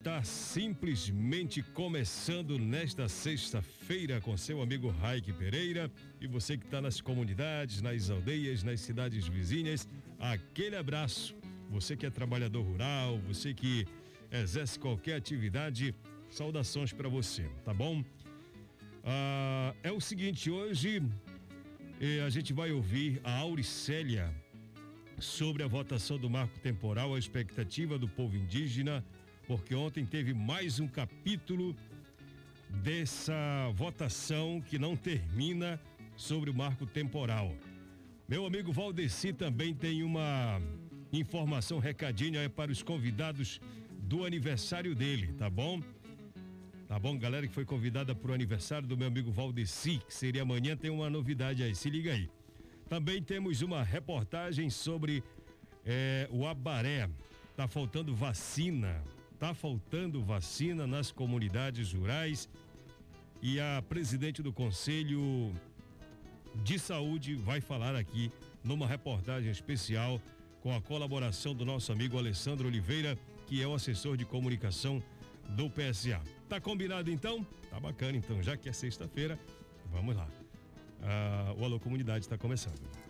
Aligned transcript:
Está 0.00 0.22
simplesmente 0.22 1.60
começando 1.60 2.56
nesta 2.56 3.08
sexta-feira 3.08 4.20
com 4.20 4.36
seu 4.36 4.62
amigo 4.62 4.90
Raik 4.90 5.32
Pereira 5.32 5.90
e 6.20 6.26
você 6.28 6.56
que 6.56 6.64
está 6.64 6.80
nas 6.80 7.00
comunidades, 7.00 7.82
nas 7.82 8.08
aldeias, 8.08 8.62
nas 8.62 8.80
cidades 8.80 9.26
vizinhas, 9.26 9.88
aquele 10.20 10.76
abraço. 10.76 11.34
Você 11.68 11.96
que 11.96 12.06
é 12.06 12.10
trabalhador 12.10 12.62
rural, 12.62 13.18
você 13.26 13.52
que 13.52 13.88
exerce 14.30 14.78
qualquer 14.78 15.16
atividade, 15.16 15.92
saudações 16.30 16.92
para 16.92 17.08
você, 17.08 17.50
tá 17.64 17.74
bom? 17.74 18.04
Ah, 19.02 19.74
é 19.82 19.90
o 19.90 20.00
seguinte, 20.00 20.48
hoje 20.48 21.02
eh, 22.00 22.20
a 22.24 22.30
gente 22.30 22.52
vai 22.52 22.70
ouvir 22.70 23.20
a 23.24 23.36
Auricélia 23.38 24.32
sobre 25.18 25.64
a 25.64 25.66
votação 25.66 26.16
do 26.16 26.30
marco 26.30 26.56
temporal, 26.60 27.16
a 27.16 27.18
expectativa 27.18 27.98
do 27.98 28.06
povo 28.06 28.36
indígena 28.36 29.04
porque 29.48 29.74
ontem 29.74 30.04
teve 30.04 30.34
mais 30.34 30.78
um 30.78 30.86
capítulo 30.86 31.74
dessa 32.82 33.34
votação 33.74 34.60
que 34.60 34.78
não 34.78 34.94
termina 34.94 35.80
sobre 36.14 36.50
o 36.50 36.54
marco 36.54 36.84
temporal. 36.84 37.54
Meu 38.28 38.44
amigo 38.44 38.70
Valdeci 38.70 39.32
também 39.32 39.74
tem 39.74 40.02
uma 40.02 40.60
informação, 41.10 41.78
recadinho 41.78 42.38
aí 42.38 42.46
para 42.46 42.70
os 42.70 42.82
convidados 42.82 43.58
do 44.00 44.26
aniversário 44.26 44.94
dele, 44.94 45.32
tá 45.38 45.48
bom? 45.48 45.80
Tá 46.86 46.98
bom, 46.98 47.18
galera 47.18 47.48
que 47.48 47.54
foi 47.54 47.64
convidada 47.64 48.14
para 48.14 48.30
o 48.30 48.34
aniversário 48.34 48.86
do 48.86 48.98
meu 48.98 49.08
amigo 49.08 49.32
Valdeci, 49.32 49.98
que 50.06 50.12
seria 50.12 50.42
amanhã, 50.42 50.76
tem 50.76 50.90
uma 50.90 51.08
novidade 51.08 51.62
aí, 51.62 51.74
se 51.74 51.88
liga 51.88 52.12
aí. 52.12 52.28
Também 52.86 53.22
temos 53.22 53.62
uma 53.62 53.82
reportagem 53.82 54.68
sobre 54.68 55.24
é, 55.86 56.28
o 56.30 56.46
Abaré. 56.46 57.08
Tá 57.56 57.66
faltando 57.66 58.14
vacina 58.14 59.02
Está 59.38 59.54
faltando 59.54 60.20
vacina 60.20 60.84
nas 60.84 61.12
comunidades 61.12 61.92
rurais 61.92 62.48
e 63.40 63.60
a 63.60 63.80
presidente 63.88 64.42
do 64.42 64.52
Conselho 64.52 65.54
de 66.56 66.76
Saúde 66.76 67.36
vai 67.36 67.60
falar 67.60 67.94
aqui 67.94 68.32
numa 68.64 68.84
reportagem 68.84 69.48
especial 69.48 70.20
com 70.60 70.74
a 70.74 70.80
colaboração 70.80 71.54
do 71.54 71.64
nosso 71.64 71.92
amigo 71.92 72.18
Alessandro 72.18 72.66
Oliveira, 72.66 73.16
que 73.46 73.62
é 73.62 73.66
o 73.68 73.74
assessor 73.74 74.16
de 74.16 74.24
comunicação 74.24 75.00
do 75.50 75.70
PSA. 75.70 76.20
Tá 76.48 76.60
combinado 76.60 77.08
então? 77.08 77.46
Tá 77.70 77.78
bacana 77.78 78.18
então, 78.18 78.42
já 78.42 78.56
que 78.56 78.68
é 78.68 78.72
sexta-feira, 78.72 79.38
vamos 79.92 80.16
lá. 80.16 80.28
Ah, 81.00 81.54
o 81.56 81.64
Alô 81.64 81.78
Comunidade 81.78 82.24
está 82.24 82.36
começando. 82.36 83.07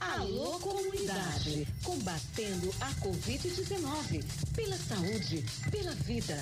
Alô 0.00 0.58
Comunidade, 0.60 1.66
combatendo 1.82 2.68
a 2.80 2.90
Covid-19, 3.00 4.22
pela 4.54 4.76
saúde, 4.76 5.44
pela 5.70 5.92
vida. 5.92 6.36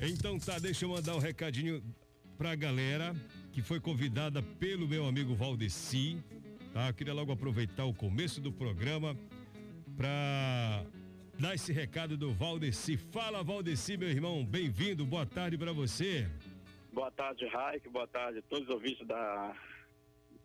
Então 0.00 0.38
tá, 0.38 0.58
deixa 0.58 0.84
eu 0.84 0.90
mandar 0.90 1.14
um 1.14 1.18
recadinho 1.18 1.82
pra 2.36 2.54
galera 2.54 3.14
que 3.52 3.60
foi 3.60 3.80
convidada 3.80 4.42
pelo 4.42 4.86
meu 4.86 5.06
amigo 5.06 5.34
Valdeci, 5.34 6.22
tá? 6.72 6.88
Eu 6.88 6.94
queria 6.94 7.12
logo 7.12 7.32
aproveitar 7.32 7.84
o 7.84 7.94
começo 7.94 8.40
do 8.40 8.52
programa 8.52 9.16
pra 9.96 10.84
dar 11.38 11.54
esse 11.54 11.72
recado 11.72 12.16
do 12.16 12.32
Valdeci. 12.32 12.96
Fala 12.96 13.42
Valdeci, 13.42 13.96
meu 13.96 14.08
irmão, 14.08 14.44
bem-vindo, 14.44 15.04
boa 15.04 15.26
tarde 15.26 15.58
para 15.58 15.72
você. 15.72 16.28
Boa 16.92 17.10
tarde, 17.10 17.46
Raik, 17.46 17.88
boa 17.88 18.06
tarde 18.06 18.38
a 18.38 18.42
todos 18.42 18.68
os 18.68 18.74
ouvintes 18.74 19.06
da, 19.06 19.54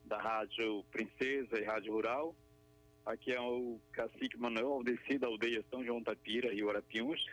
da 0.05 0.21
Rádio 0.21 0.83
Princesa 0.91 1.59
e 1.59 1.63
Rádio 1.63 1.93
Rural. 1.93 2.35
Aqui 3.05 3.33
é 3.33 3.41
o 3.41 3.81
cacique 3.91 4.37
Manuel 4.37 4.71
Aldeci 4.71 5.17
da 5.17 5.27
aldeia 5.27 5.63
São 5.69 5.83
João 5.83 6.01
Tapira 6.01 6.53
e 6.53 6.63
Orapiuns. 6.63 7.25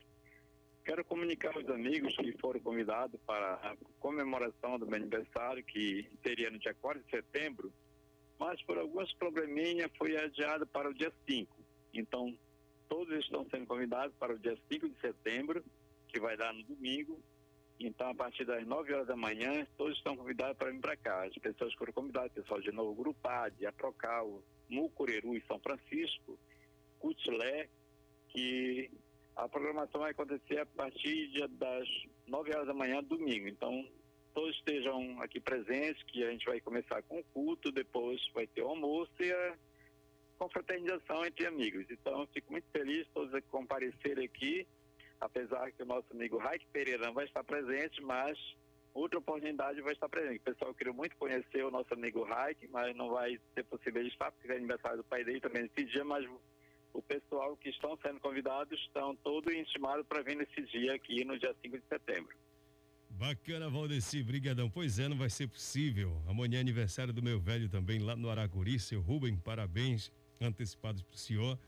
Quero 0.85 1.05
comunicar 1.05 1.55
aos 1.55 1.69
amigos 1.69 2.17
que 2.17 2.33
foram 2.39 2.59
convidados 2.59 3.21
para 3.25 3.55
a 3.55 3.77
comemoração 4.01 4.81
do 4.81 4.87
meu 4.87 4.97
aniversário, 4.97 5.63
que 5.63 6.11
seria 6.25 6.51
no 6.51 6.59
dia 6.59 6.75
4 6.75 7.05
de 7.05 7.11
setembro, 7.11 7.73
mas 8.37 8.61
por 8.63 8.79
alguns 8.79 9.13
probleminhas 9.15 9.93
foi 9.97 10.17
adiado 10.17 10.67
para 10.67 10.91
o 10.91 10.95
dia 10.95 11.13
5. 11.29 11.57
Então, 11.95 12.37
todos 12.89 13.17
estão 13.21 13.47
sendo 13.49 13.67
convidados 13.67 14.17
para 14.17 14.35
o 14.35 14.39
dia 14.41 14.59
5 14.73 14.89
de 14.89 15.01
setembro, 15.01 15.65
que 16.09 16.19
vai 16.19 16.37
dar 16.37 16.53
no 16.53 16.65
domingo. 16.65 17.23
Então, 17.79 18.11
a 18.11 18.15
partir 18.15 18.45
das 18.45 18.67
9 18.67 18.93
horas 18.93 19.07
da 19.07 19.17
manhã, 19.17 19.65
todos 19.77 19.97
estão 19.97 20.17
convidados 20.17 20.57
para 20.57 20.73
vir 20.73 20.81
para 20.81 20.97
cá. 20.97 21.25
As 21.27 21.35
pessoas 21.35 21.73
foram 21.75 21.93
convidadas, 21.93 22.33
pessoal 22.33 22.61
de 22.61 22.73
Novo 22.73 22.93
Grupade, 23.01 23.65
Aprocal, 23.65 24.43
Mucureru 24.71 25.37
e 25.37 25.43
São 25.47 25.59
Francisco, 25.59 26.39
Cutilé, 26.99 27.69
que 28.29 28.91
a 29.37 29.49
programação 29.49 30.01
vai 30.01 30.11
acontecer 30.11 30.61
a 30.61 30.67
partir 30.67 31.49
das 31.49 31.89
9 32.27 32.55
horas 32.55 32.67
da 32.67 32.75
manhã, 32.75 33.03
domingo. 33.03 33.49
Então, 33.49 33.89
todos 34.35 34.55
estejam 34.57 35.21
aqui 35.21 35.41
presentes, 35.41 36.03
que 36.05 36.23
a 36.25 36.31
gente 36.31 36.47
vai 36.47 36.61
começar 36.61 37.03
com 37.03 37.19
o 37.19 37.25
culto, 37.25 37.73
depois 37.73 38.21
vai 38.33 38.47
ter 38.47 38.63
o 38.63 38.69
almoço 38.69 39.13
e 39.21 39.33
a 39.33 39.59
confraternização 40.39 41.25
entre 41.25 41.47
amigos. 41.47 41.87
Então, 41.91 42.27
fico 42.33 42.53
muito 42.53 42.69
feliz 42.71 43.07
todos 43.13 43.33
comparecerem 43.51 44.25
aqui, 44.25 44.67
apesar 45.21 45.71
que 45.73 45.83
o 45.83 45.87
nosso 45.87 46.07
amigo 46.13 46.39
Raik 46.39 46.67
Pereira 46.73 47.07
não 47.07 47.15
vai 47.15 47.27
estar 47.27 47.45
presente, 47.45 48.01
mas 48.03 48.39
outra 48.95 49.19
oportunidade 49.19 49.81
vai 49.81 49.93
estar 49.93 50.09
presente. 50.09 50.41
O 50.41 50.53
pessoal 50.53 50.75
queria 50.75 50.93
muito 50.93 51.17
conhecer 51.17 51.65
o 51.65 51.71
nosso 51.71 51.93
amigo 51.95 52.25
Raik, 52.25 52.67
mas 52.69 52.95
não 52.97 53.11
vai 53.11 53.39
ser 53.55 53.65
possível 53.65 54.07
estar, 54.07 54.31
porque 54.33 54.51
é 54.51 54.57
aniversário 54.57 54.99
do 54.99 55.05
pai 55.05 55.25
dele 55.25 55.41
também 55.41 55.63
nesse 55.63 55.85
dia, 55.91 56.05
mas 56.05 56.27
o 56.93 57.03
pessoal 57.03 57.57
que 57.57 57.69
estão 57.69 57.97
sendo 58.03 58.21
convidados 58.21 58.79
estão 58.81 59.15
todos 59.17 59.55
intimados 59.55 60.07
para 60.07 60.23
vir 60.23 60.37
nesse 60.37 60.63
dia 60.63 60.95
aqui 60.95 61.25
no 61.25 61.39
dia 61.39 61.55
5 61.63 61.79
de 61.79 61.85
setembro. 61.87 62.37
Bacana, 63.11 63.69
Valdeci, 63.69 64.23
brigadão. 64.23 64.71
Pois 64.71 64.99
é, 64.99 65.09
não 65.09 65.17
vai 65.17 65.29
ser 65.29 65.47
possível. 65.47 66.23
Amanhã 66.27 66.59
é 66.59 66.61
aniversário 66.61 67.13
do 67.13 67.23
meu 67.23 67.39
velho 67.39 67.69
também 67.69 67.99
lá 67.99 68.17
no 68.17 68.31
Aracuri, 68.31 68.79
seu 68.79 69.01
Rubem, 69.01 69.37
parabéns 69.37 70.11
antecipados 70.41 71.03
pro 71.03 71.19
senhor. 71.19 71.59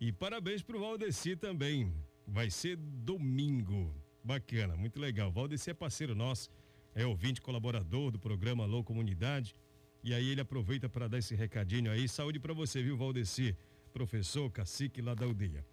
E 0.00 0.12
parabéns 0.12 0.62
pro 0.62 0.78
Valdeci 0.78 1.36
também. 1.36 1.92
Vai 2.26 2.50
ser 2.50 2.76
domingo. 2.76 3.94
Bacana, 4.22 4.76
muito 4.76 5.00
legal. 5.00 5.32
Valdeci 5.32 5.70
é 5.70 5.74
parceiro 5.74 6.14
nosso, 6.14 6.50
é 6.94 7.06
ouvinte 7.06 7.40
colaborador 7.40 8.10
do 8.10 8.18
programa 8.18 8.64
Alô 8.64 8.82
Comunidade. 8.82 9.54
E 10.02 10.14
aí 10.14 10.28
ele 10.28 10.40
aproveita 10.40 10.88
para 10.88 11.08
dar 11.08 11.18
esse 11.18 11.34
recadinho 11.34 11.90
aí. 11.90 12.08
Saúde 12.08 12.38
para 12.38 12.54
você, 12.54 12.82
viu, 12.82 12.96
Valdeci? 12.96 13.56
Professor 13.92 14.50
Cacique 14.50 15.02
lá 15.02 15.14
da 15.14 15.26
aldeia. 15.26 15.64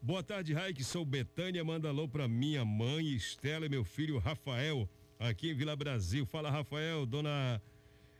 Boa 0.00 0.22
tarde, 0.22 0.52
Raik. 0.52 0.82
Sou 0.84 1.04
Betânia. 1.04 1.64
Manda 1.64 1.88
alô 1.88 2.08
para 2.08 2.28
minha 2.28 2.64
mãe 2.64 3.06
Estela 3.08 3.66
e 3.66 3.68
meu 3.68 3.84
filho 3.84 4.18
Rafael, 4.18 4.88
aqui 5.18 5.50
em 5.50 5.54
Vila 5.54 5.74
Brasil. 5.74 6.26
Fala, 6.26 6.50
Rafael, 6.50 7.06
dona 7.06 7.60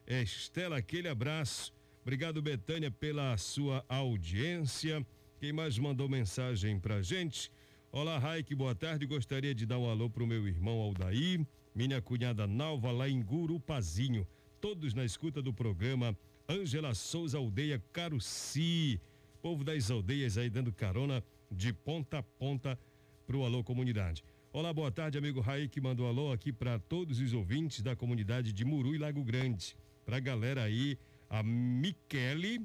Estela, 0.06 0.76
aquele 0.76 1.08
abraço. 1.08 1.72
Obrigado, 2.02 2.42
Betânia, 2.42 2.90
pela 2.90 3.36
sua 3.36 3.84
audiência. 3.88 5.04
Quem 5.38 5.52
mais 5.52 5.78
mandou 5.78 6.08
mensagem 6.08 6.78
pra 6.78 7.02
gente? 7.02 7.50
Olá, 7.90 8.18
Raik, 8.18 8.54
boa 8.54 8.74
tarde. 8.74 9.06
Gostaria 9.06 9.54
de 9.54 9.64
dar 9.64 9.78
um 9.78 9.88
alô 9.88 10.10
pro 10.10 10.26
meu 10.26 10.46
irmão 10.48 10.80
Aldair, 10.80 11.46
minha 11.74 12.00
cunhada 12.00 12.46
Nalva 12.46 12.92
lá 12.92 13.08
em 13.08 13.20
Gurupazinho. 13.20 14.26
Todos 14.60 14.94
na 14.94 15.04
escuta 15.04 15.42
do 15.42 15.52
programa. 15.52 16.16
Ângela 16.48 16.94
Souza, 16.94 17.36
aldeia 17.36 17.82
Caruci. 17.92 19.00
Povo 19.42 19.64
das 19.64 19.90
aldeias 19.90 20.38
aí 20.38 20.48
dando 20.48 20.72
carona 20.72 21.22
de 21.50 21.72
ponta 21.72 22.18
a 22.18 22.22
ponta 22.22 22.78
pro 23.26 23.44
Alô 23.44 23.64
Comunidade. 23.64 24.22
Olá, 24.52 24.72
boa 24.72 24.90
tarde, 24.90 25.18
amigo 25.18 25.40
Raí, 25.40 25.68
que 25.68 25.80
mandou 25.80 26.06
alô 26.06 26.30
aqui 26.30 26.52
para 26.52 26.78
todos 26.78 27.18
os 27.18 27.32
ouvintes 27.32 27.82
da 27.82 27.96
comunidade 27.96 28.52
de 28.52 28.64
Muru 28.64 28.94
e 28.94 28.98
Lago 28.98 29.24
Grande. 29.24 29.76
Pra 30.04 30.20
galera 30.20 30.62
aí, 30.62 30.96
a 31.28 31.42
Michele, 31.42 32.64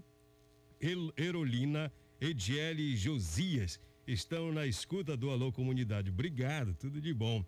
El, 0.80 1.12
Erolina, 1.18 1.92
Ediele 2.22 2.94
e 2.94 2.96
Josias 2.96 3.80
estão 4.06 4.52
na 4.52 4.68
escuta 4.68 5.18
do 5.18 5.30
Alô 5.32 5.52
Comunidade. 5.52 6.10
Obrigado, 6.10 6.76
tudo 6.76 7.02
de 7.02 7.14
bom. 7.14 7.44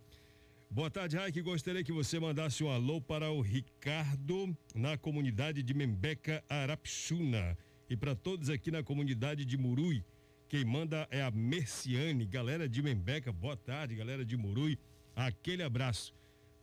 Boa 0.74 0.90
tarde, 0.90 1.18
Raik. 1.18 1.42
Gostaria 1.42 1.84
que 1.84 1.92
você 1.92 2.18
mandasse 2.18 2.64
um 2.64 2.70
alô 2.70 3.02
para 3.02 3.30
o 3.30 3.42
Ricardo 3.42 4.56
na 4.74 4.98
comunidade 4.98 5.62
de 5.62 5.74
Membeca, 5.74 6.42
Arapixuna. 6.48 7.58
E 7.90 7.98
para 7.98 8.16
todos 8.16 8.50
aqui 8.50 8.72
na 8.72 8.82
comunidade 8.82 9.44
de 9.44 9.58
Murui, 9.58 10.02
quem 10.48 10.64
manda 10.64 11.06
é 11.12 11.22
a 11.22 11.30
Merciane, 11.30 12.26
galera 12.26 12.70
de 12.70 12.82
Membeca. 12.82 13.34
Boa 13.34 13.58
tarde, 13.58 13.96
galera 13.96 14.24
de 14.24 14.38
Murui. 14.38 14.80
Aquele 15.14 15.62
abraço. 15.62 16.14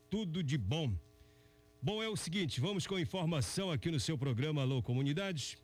Tudo 0.08 0.42
de 0.42 0.56
bom. 0.56 0.90
Bom, 1.82 2.02
é 2.02 2.08
o 2.08 2.16
seguinte, 2.16 2.62
vamos 2.62 2.86
com 2.86 2.98
informação 2.98 3.70
aqui 3.70 3.90
no 3.90 4.00
seu 4.00 4.16
programa 4.16 4.62
Alô 4.62 4.82
Comunidade. 4.82 5.58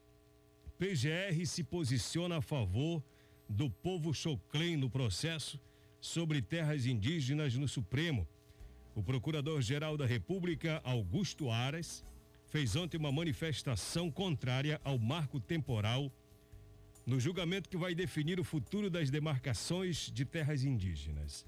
PGR 0.79 1.47
se 1.47 1.65
posiciona 1.65 2.37
a 2.37 2.43
favor 2.43 3.03
do 3.49 3.71
povo 3.71 4.13
Choclen 4.13 4.77
no 4.77 4.91
processo 4.91 5.59
sobre 5.99 6.43
terras 6.43 6.85
indígenas 6.85 7.55
no 7.55 7.67
Supremo. 7.67 8.29
O 8.95 9.03
Procurador-Geral 9.03 9.97
da 9.97 10.07
República, 10.07 10.81
Augusto 10.85 11.51
Aras, 11.51 12.05
fez 12.47 12.77
ontem 12.77 12.97
uma 12.97 13.11
manifestação 13.11 14.09
contrária 14.11 14.81
ao 14.85 14.97
marco 14.99 15.41
temporal 15.41 16.13
no 17.05 17.19
julgamento 17.19 17.69
que 17.69 17.77
vai 17.77 17.95
definir 17.95 18.39
o 18.39 18.45
futuro 18.45 18.89
das 18.89 19.11
demarcações 19.11 20.11
de 20.13 20.25
terras 20.25 20.63
indígenas. 20.65 21.45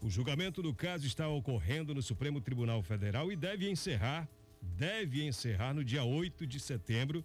O 0.00 0.08
julgamento 0.08 0.62
do 0.62 0.72
caso 0.72 1.06
está 1.06 1.28
ocorrendo 1.28 1.92
no 1.94 2.02
Supremo 2.02 2.40
Tribunal 2.40 2.82
Federal 2.82 3.32
e 3.32 3.36
deve 3.36 3.68
encerrar, 3.68 4.28
deve 4.62 5.26
encerrar 5.26 5.74
no 5.74 5.84
dia 5.84 6.04
8 6.04 6.46
de 6.46 6.60
setembro, 6.60 7.24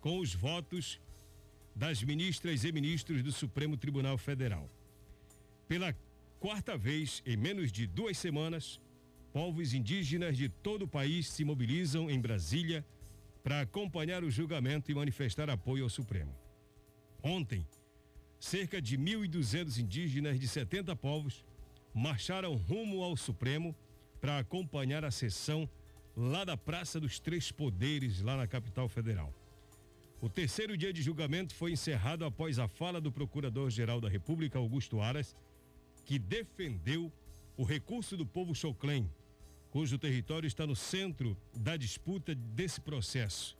com 0.00 0.18
os 0.18 0.34
votos 0.34 0.98
das 1.74 2.02
ministras 2.02 2.64
e 2.64 2.72
ministros 2.72 3.22
do 3.22 3.32
Supremo 3.32 3.76
Tribunal 3.76 4.16
Federal. 4.16 4.68
Pela 5.68 5.94
quarta 6.40 6.76
vez 6.76 7.22
em 7.26 7.36
menos 7.36 7.70
de 7.72 7.86
duas 7.86 8.16
semanas, 8.16 8.80
povos 9.34 9.74
indígenas 9.74 10.36
de 10.36 10.48
todo 10.48 10.82
o 10.82 10.88
país 10.88 11.26
se 11.28 11.44
mobilizam 11.44 12.08
em 12.08 12.20
Brasília 12.20 12.86
para 13.42 13.62
acompanhar 13.62 14.22
o 14.22 14.30
julgamento 14.30 14.92
e 14.92 14.94
manifestar 14.94 15.50
apoio 15.50 15.82
ao 15.82 15.90
Supremo. 15.90 16.32
Ontem, 17.20 17.66
cerca 18.38 18.80
de 18.80 18.96
1.200 18.96 19.76
indígenas 19.78 20.38
de 20.38 20.46
70 20.46 20.94
povos 20.94 21.44
marcharam 21.92 22.54
rumo 22.54 23.02
ao 23.02 23.16
Supremo 23.16 23.74
para 24.20 24.38
acompanhar 24.38 25.04
a 25.04 25.10
sessão 25.10 25.68
lá 26.16 26.44
da 26.44 26.56
Praça 26.56 27.00
dos 27.00 27.18
Três 27.18 27.50
Poderes, 27.50 28.20
lá 28.20 28.36
na 28.36 28.46
capital 28.46 28.88
federal. 28.88 29.34
O 30.20 30.28
terceiro 30.28 30.76
dia 30.76 30.92
de 30.92 31.02
julgamento 31.02 31.56
foi 31.56 31.72
encerrado 31.72 32.24
após 32.24 32.60
a 32.60 32.68
fala 32.68 33.00
do 33.00 33.10
Procurador-Geral 33.10 34.00
da 34.00 34.08
República, 34.08 34.60
Augusto 34.60 35.00
Aras, 35.00 35.34
que 36.04 36.20
defendeu 36.20 37.12
o 37.56 37.64
recurso 37.64 38.16
do 38.16 38.24
povo 38.24 38.54
Choclen, 38.54 39.10
cujo 39.74 39.98
território 39.98 40.46
está 40.46 40.64
no 40.64 40.76
centro 40.76 41.36
da 41.52 41.76
disputa 41.76 42.32
desse 42.32 42.80
processo. 42.80 43.58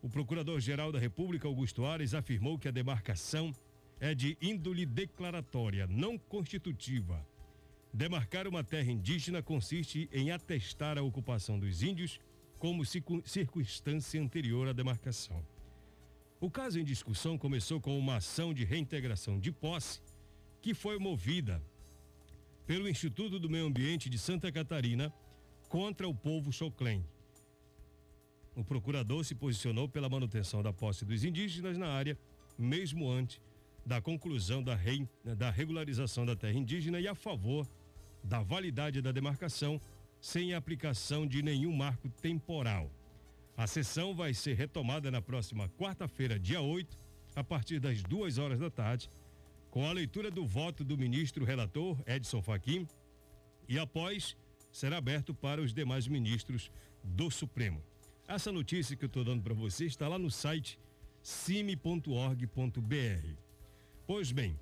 O 0.00 0.08
Procurador-Geral 0.08 0.90
da 0.90 0.98
República, 0.98 1.46
Augusto 1.46 1.84
Aras, 1.84 2.14
afirmou 2.14 2.58
que 2.58 2.68
a 2.68 2.70
demarcação 2.70 3.52
é 4.00 4.14
de 4.14 4.38
índole 4.40 4.86
declaratória, 4.86 5.86
não 5.86 6.16
constitutiva. 6.16 7.22
Demarcar 7.92 8.48
uma 8.48 8.64
terra 8.64 8.90
indígena 8.90 9.42
consiste 9.42 10.08
em 10.10 10.30
atestar 10.30 10.96
a 10.96 11.02
ocupação 11.02 11.58
dos 11.58 11.82
índios 11.82 12.18
como 12.58 12.82
circunstância 13.26 14.18
anterior 14.18 14.68
à 14.68 14.72
demarcação. 14.72 15.44
O 16.40 16.50
caso 16.50 16.80
em 16.80 16.84
discussão 16.84 17.36
começou 17.36 17.78
com 17.78 17.98
uma 17.98 18.16
ação 18.16 18.54
de 18.54 18.64
reintegração 18.64 19.38
de 19.38 19.52
posse 19.52 20.00
que 20.62 20.72
foi 20.72 20.98
movida 20.98 21.62
pelo 22.68 22.86
Instituto 22.86 23.38
do 23.38 23.48
Meio 23.48 23.64
Ambiente 23.64 24.10
de 24.10 24.18
Santa 24.18 24.52
Catarina 24.52 25.10
contra 25.70 26.06
o 26.06 26.14
povo 26.14 26.52
Choclen. 26.52 27.02
O 28.54 28.62
procurador 28.62 29.24
se 29.24 29.34
posicionou 29.34 29.88
pela 29.88 30.06
manutenção 30.06 30.62
da 30.62 30.70
posse 30.70 31.02
dos 31.02 31.24
indígenas 31.24 31.78
na 31.78 31.88
área, 31.88 32.14
mesmo 32.58 33.10
antes 33.10 33.40
da 33.86 34.02
conclusão 34.02 34.62
da, 34.62 34.74
rei, 34.74 35.08
da 35.24 35.50
regularização 35.50 36.26
da 36.26 36.36
terra 36.36 36.58
indígena 36.58 37.00
e 37.00 37.08
a 37.08 37.14
favor 37.14 37.66
da 38.22 38.42
validade 38.42 39.00
da 39.00 39.12
demarcação 39.12 39.80
sem 40.20 40.52
aplicação 40.52 41.26
de 41.26 41.42
nenhum 41.42 41.74
marco 41.74 42.10
temporal. 42.20 42.90
A 43.56 43.66
sessão 43.66 44.14
vai 44.14 44.34
ser 44.34 44.52
retomada 44.52 45.10
na 45.10 45.22
próxima 45.22 45.70
quarta-feira, 45.70 46.38
dia 46.38 46.60
8, 46.60 46.98
a 47.34 47.42
partir 47.42 47.80
das 47.80 48.02
duas 48.02 48.36
horas 48.36 48.58
da 48.58 48.68
tarde, 48.68 49.08
com 49.70 49.86
a 49.86 49.92
leitura 49.92 50.30
do 50.30 50.46
voto 50.46 50.84
do 50.84 50.96
ministro 50.96 51.44
relator 51.44 51.98
Edson 52.06 52.42
Fachin 52.42 52.86
e 53.68 53.78
após 53.78 54.36
será 54.72 54.98
aberto 54.98 55.34
para 55.34 55.60
os 55.60 55.72
demais 55.72 56.06
ministros 56.06 56.70
do 57.02 57.30
Supremo. 57.30 57.82
Essa 58.26 58.52
notícia 58.52 58.96
que 58.96 59.04
eu 59.04 59.08
estou 59.08 59.24
dando 59.24 59.42
para 59.42 59.54
você 59.54 59.86
está 59.86 60.06
lá 60.08 60.18
no 60.18 60.30
site 60.30 60.78
cime.org.br. 61.22 62.46
Pois 64.06 64.32
bem, 64.32 64.58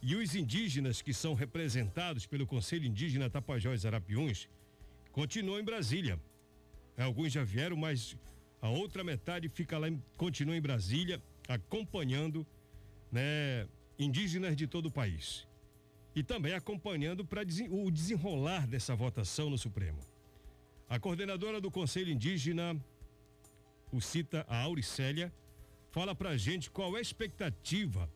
e 0.00 0.16
os 0.16 0.34
indígenas 0.34 1.00
que 1.00 1.14
são 1.14 1.34
representados 1.34 2.26
pelo 2.26 2.46
Conselho 2.46 2.86
Indígena 2.86 3.30
Tapajós 3.30 3.86
Arapiuns 3.86 4.48
continua 5.12 5.60
em 5.60 5.64
Brasília. 5.64 6.18
Alguns 6.98 7.32
já 7.32 7.44
vieram, 7.44 7.76
mas 7.76 8.16
a 8.60 8.68
outra 8.68 9.04
metade 9.04 9.48
fica 9.48 9.78
lá, 9.78 9.86
continua 10.16 10.56
em 10.56 10.60
Brasília, 10.60 11.22
acompanhando, 11.48 12.46
né, 13.10 13.66
indígenas 14.02 14.56
de 14.56 14.66
todo 14.66 14.86
o 14.86 14.90
país. 14.90 15.46
E 16.14 16.22
também 16.22 16.52
acompanhando 16.52 17.24
para 17.24 17.42
o 17.70 17.90
desenrolar 17.90 18.66
dessa 18.66 18.94
votação 18.94 19.48
no 19.48 19.56
Supremo. 19.56 19.98
A 20.88 20.98
coordenadora 20.98 21.60
do 21.60 21.70
Conselho 21.70 22.12
Indígena, 22.12 22.76
o 23.90 24.00
cita 24.00 24.44
a 24.48 24.58
Auricélia, 24.58 25.32
fala 25.90 26.14
para 26.14 26.30
a 26.30 26.36
gente 26.36 26.70
qual 26.70 26.94
é 26.96 26.98
a 26.98 27.02
expectativa 27.02 28.10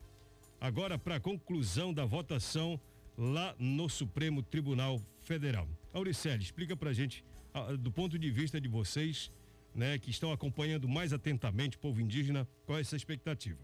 agora 0.61 0.97
para 0.97 1.15
a 1.15 1.19
conclusão 1.19 1.93
da 1.93 2.05
votação 2.05 2.79
lá 3.17 3.55
no 3.57 3.89
Supremo 3.89 4.43
Tribunal 4.43 5.01
Federal. 5.21 5.67
Auricelli, 5.91 6.43
explica 6.43 6.75
pra 6.75 6.93
gente, 6.93 7.23
do 7.79 7.91
ponto 7.91 8.19
de 8.19 8.29
vista 8.29 8.61
de 8.61 8.67
vocês, 8.67 9.31
né, 9.73 9.97
que 9.97 10.11
estão 10.11 10.31
acompanhando 10.31 10.87
mais 10.87 11.13
atentamente 11.13 11.77
o 11.77 11.79
povo 11.79 11.99
indígena, 11.99 12.47
qual 12.65 12.77
é 12.77 12.81
essa 12.81 12.95
expectativa? 12.95 13.59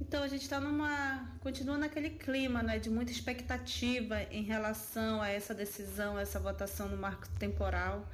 Então 0.00 0.22
a 0.22 0.28
gente 0.28 0.42
está 0.42 0.60
numa. 0.60 1.36
continua 1.40 1.78
naquele 1.78 2.10
clima 2.10 2.62
né, 2.62 2.78
de 2.78 2.90
muita 2.90 3.12
expectativa 3.12 4.22
em 4.24 4.42
relação 4.42 5.22
a 5.22 5.28
essa 5.28 5.54
decisão, 5.54 6.18
essa 6.18 6.38
votação 6.38 6.88
no 6.88 6.96
marco 6.96 7.28
temporal, 7.38 8.06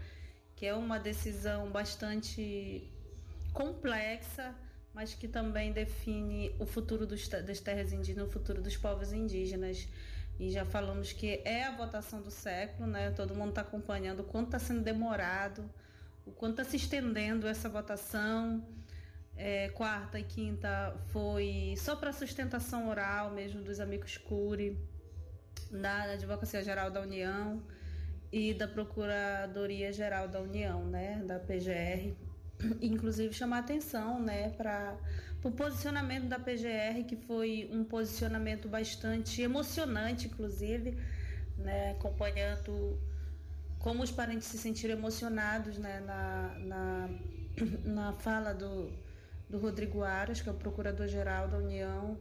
que 0.54 0.64
é 0.66 0.74
uma 0.74 0.98
decisão 0.98 1.70
bastante 1.70 2.88
complexa, 3.52 4.54
mas 4.94 5.14
que 5.14 5.26
também 5.26 5.72
define 5.72 6.54
o 6.58 6.66
futuro 6.66 7.06
dos, 7.06 7.28
das 7.28 7.60
terras 7.60 7.92
indígenas, 7.92 8.28
o 8.28 8.30
futuro 8.30 8.62
dos 8.62 8.76
povos 8.76 9.12
indígenas 9.12 9.88
e 10.38 10.50
já 10.50 10.64
falamos 10.64 11.12
que 11.12 11.40
é 11.44 11.64
a 11.64 11.76
votação 11.76 12.20
do 12.20 12.30
século, 12.30 12.88
né? 12.88 13.10
Todo 13.10 13.34
mundo 13.34 13.50
está 13.50 13.60
acompanhando 13.60 14.20
o 14.20 14.24
quanto 14.24 14.46
está 14.46 14.58
sendo 14.58 14.80
demorado, 14.80 15.68
o 16.26 16.32
quanto 16.32 16.60
está 16.60 16.64
se 16.64 16.76
estendendo 16.76 17.46
essa 17.46 17.68
votação. 17.68 18.64
É, 19.36 19.70
quarta 19.70 20.18
e 20.18 20.24
quinta 20.24 20.94
foi 21.06 21.74
só 21.76 21.96
para 21.96 22.12
sustentação 22.12 22.88
oral 22.88 23.30
mesmo 23.30 23.62
dos 23.62 23.80
amigos 23.80 24.16
Cury, 24.18 24.78
da 25.70 26.02
Advocacia 26.12 26.62
Geral 26.62 26.90
da 26.90 27.00
União 27.00 27.62
e 28.30 28.52
da 28.54 28.68
Procuradoria 28.68 29.92
Geral 29.92 30.28
da 30.28 30.40
União, 30.40 30.84
né, 30.84 31.22
da 31.26 31.38
PGR. 31.38 32.14
Inclusive 32.80 33.32
chamar 33.34 33.58
atenção, 33.58 34.20
né, 34.20 34.50
para 34.50 34.96
o 35.42 35.50
posicionamento 35.50 36.28
da 36.28 36.38
PGR, 36.38 37.04
que 37.06 37.16
foi 37.16 37.68
um 37.72 37.84
posicionamento 37.84 38.68
bastante 38.68 39.42
emocionante, 39.42 40.28
inclusive, 40.28 40.96
né, 41.56 41.92
acompanhando 41.92 43.00
como 43.78 44.02
os 44.02 44.12
parentes 44.12 44.46
se 44.46 44.56
sentiram 44.58 44.94
emocionados 44.94 45.76
né, 45.78 46.00
na, 46.00 46.58
na, 46.60 47.08
na 47.84 48.12
fala 48.12 48.54
do, 48.54 48.92
do 49.52 49.58
Rodrigo 49.58 50.02
Aras, 50.02 50.40
que 50.40 50.48
é 50.48 50.52
o 50.52 50.54
Procurador-Geral 50.54 51.46
da 51.46 51.58
União, 51.58 52.18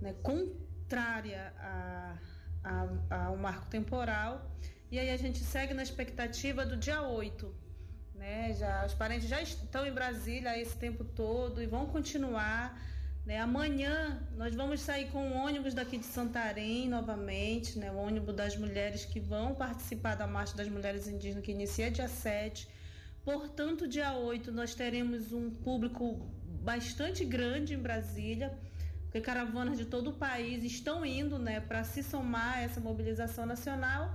né, 0.00 0.14
contrária 0.22 1.52
a, 1.58 2.16
a, 2.62 3.24
ao 3.26 3.36
marco 3.36 3.66
temporal. 3.66 4.48
E 4.88 4.96
aí 4.96 5.10
a 5.10 5.16
gente 5.16 5.40
segue 5.40 5.74
na 5.74 5.82
expectativa 5.82 6.64
do 6.64 6.76
dia 6.76 7.02
8, 7.02 7.52
né? 8.14 8.54
Já 8.54 8.86
os 8.86 8.94
parentes 8.94 9.28
já 9.28 9.42
estão 9.42 9.84
em 9.84 9.92
Brasília 9.92 10.56
esse 10.56 10.76
tempo 10.76 11.02
todo 11.04 11.60
e 11.60 11.66
vão 11.66 11.86
continuar. 11.86 12.80
Né? 13.26 13.38
Amanhã 13.40 14.22
nós 14.36 14.54
vamos 14.54 14.80
sair 14.80 15.10
com 15.10 15.28
o 15.28 15.34
ônibus 15.34 15.74
daqui 15.74 15.98
de 15.98 16.06
Santarém 16.06 16.88
novamente, 16.88 17.76
né? 17.76 17.90
o 17.90 17.96
ônibus 17.96 18.34
das 18.34 18.56
mulheres 18.56 19.04
que 19.04 19.20
vão 19.20 19.54
participar 19.54 20.14
da 20.14 20.26
Marcha 20.26 20.56
das 20.56 20.68
Mulheres 20.68 21.08
Indígenas, 21.08 21.44
que 21.44 21.52
inicia 21.52 21.90
dia 21.90 22.08
7. 22.08 22.66
Portanto, 23.24 23.86
dia 23.86 24.14
8 24.14 24.50
nós 24.52 24.74
teremos 24.74 25.32
um 25.32 25.50
público 25.50 26.37
bastante 26.62 27.24
grande 27.24 27.74
em 27.74 27.78
Brasília, 27.78 28.56
porque 29.04 29.20
caravanas 29.20 29.78
de 29.78 29.86
todo 29.86 30.10
o 30.10 30.12
país 30.12 30.62
estão 30.62 31.04
indo 31.04 31.38
né, 31.38 31.60
para 31.60 31.82
se 31.84 32.02
somar 32.02 32.58
a 32.58 32.60
essa 32.62 32.80
mobilização 32.80 33.46
nacional. 33.46 34.14